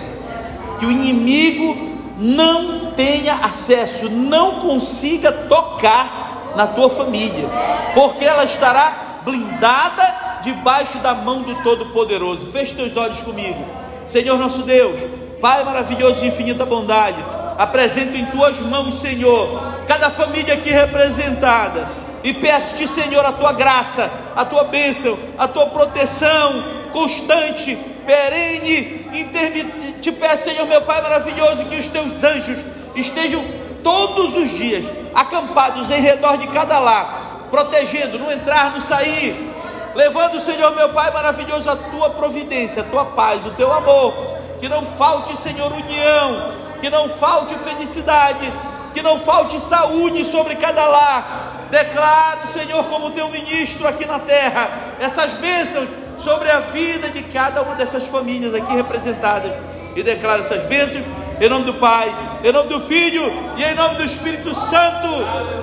Que 0.81 0.87
o 0.87 0.91
inimigo 0.91 1.77
não 2.19 2.93
tenha 2.93 3.35
acesso, 3.35 4.09
não 4.11 4.61
consiga 4.61 5.31
tocar 5.31 6.28
na 6.57 6.66
tua 6.66 6.90
família, 6.90 7.49
porque 7.94 8.24
ela 8.24 8.44
estará 8.44 9.20
blindada 9.24 10.40
debaixo 10.42 10.99
da 10.99 11.14
mão 11.14 11.42
do 11.42 11.62
Todo-Poderoso. 11.62 12.46
Feche 12.49 12.74
teus 12.74 12.96
olhos 12.96 13.20
comigo, 13.20 13.64
Senhor 14.07 14.38
nosso 14.38 14.62
Deus, 14.62 15.01
Pai 15.40 15.62
maravilhoso 15.62 16.20
de 16.20 16.26
infinita 16.26 16.66
bondade. 16.66 17.22
Apresento 17.57 18.16
em 18.16 18.26
tuas 18.26 18.59
mãos, 18.61 18.96
Senhor, 18.96 19.61
cada 19.86 20.11
família 20.11 20.55
aqui 20.55 20.70
representada 20.70 21.88
e 22.22 22.34
peço-te, 22.34 22.88
Senhor, 22.88 23.24
a 23.24 23.32
tua 23.32 23.53
graça, 23.53 24.11
a 24.34 24.44
tua 24.44 24.64
bênção, 24.64 25.18
a 25.38 25.46
tua 25.46 25.66
proteção 25.66 26.78
constante, 26.92 27.78
perene, 28.05 29.07
intermitente. 29.12 30.01
Te 30.01 30.12
peço, 30.12 30.44
Senhor, 30.44 30.66
meu 30.66 30.82
Pai 30.82 31.01
maravilhoso, 31.01 31.64
que 31.66 31.76
os 31.76 31.88
teus 31.88 32.24
anjos 32.24 32.59
estejam 32.96 33.44
todos 33.82 34.34
os 34.34 34.51
dias 34.51 34.84
acampados 35.15 35.91
em 35.91 36.01
redor 36.01 36.37
de 36.37 36.47
cada 36.49 36.79
lar, 36.79 37.47
protegendo, 37.51 38.19
no 38.19 38.31
entrar, 38.31 38.73
no 38.73 38.83
sair, 38.83 39.55
levando, 39.95 40.41
Senhor, 40.41 40.75
meu 40.75 40.91
Pai 40.91 41.11
maravilhoso, 41.11 41.69
a 41.71 41.77
tua 41.77 42.11
providência, 42.11 42.83
a 42.83 42.85
tua 42.85 43.05
paz, 43.05 43.45
o 43.45 43.51
teu 43.51 43.73
amor. 43.73 44.15
Que 44.61 44.69
não 44.69 44.85
falte, 44.85 45.37
Senhor, 45.37 45.73
união, 45.73 46.53
que 46.81 46.91
não 46.91 47.09
falte 47.09 47.55
felicidade, 47.59 48.53
que 48.93 49.03
não 49.03 49.21
falte 49.21 49.61
saúde 49.61 50.25
sobre 50.25 50.57
cada 50.57 50.85
lar. 50.87 51.67
Declaro, 51.71 52.49
Senhor, 52.49 52.85
como 52.85 53.11
teu 53.11 53.29
ministro 53.29 53.87
aqui 53.87 54.05
na 54.05 54.19
terra, 54.19 54.97
essas 54.99 55.35
bênçãos 55.35 55.89
sobre 56.19 56.51
a 56.51 56.61
vida 56.61 57.09
de 57.11 57.23
cada 57.23 57.63
uma 57.63 57.75
dessas 57.75 58.07
famílias 58.09 58.55
aqui 58.55 58.75
representadas. 58.75 59.53
E 59.95 60.03
declaro 60.03 60.43
essas 60.43 60.65
bênçãos 60.65 61.05
em 61.41 61.49
nome 61.49 61.64
do 61.64 61.74
Pai, 61.74 62.12
em 62.43 62.53
nome 62.53 62.68
do 62.68 62.80
Filho 62.80 63.53
e 63.57 63.64
em 63.64 63.74
nome 63.74 63.97
do 63.97 64.05
Espírito 64.05 64.55
Santo. 64.55 65.09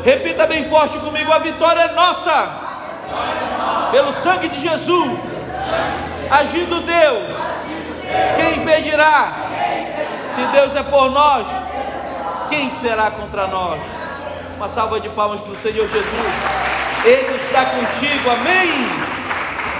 Repita 0.03 0.47
bem 0.47 0.63
forte 0.69 0.97
comigo: 0.99 1.31
a 1.31 1.39
vitória 1.39 1.81
é 1.81 1.91
nossa, 1.93 2.49
pelo 3.91 4.13
sangue 4.13 4.49
de 4.49 4.61
Jesus. 4.61 5.19
Agindo 6.29 6.81
Deus, 6.81 7.35
quem 8.35 8.63
impedirá? 8.63 9.45
Se 10.27 10.45
Deus 10.47 10.75
é 10.75 10.83
por 10.83 11.11
nós, 11.11 11.45
quem 12.49 12.71
será 12.71 13.11
contra 13.11 13.47
nós? 13.47 13.79
Uma 14.55 14.69
salva 14.69 14.99
de 14.99 15.09
palmas 15.09 15.41
para 15.41 15.51
o 15.51 15.55
Senhor 15.55 15.87
Jesus. 15.87 16.33
Ele 17.03 17.35
está 17.43 17.65
contigo, 17.65 18.29
amém. 18.29 19.04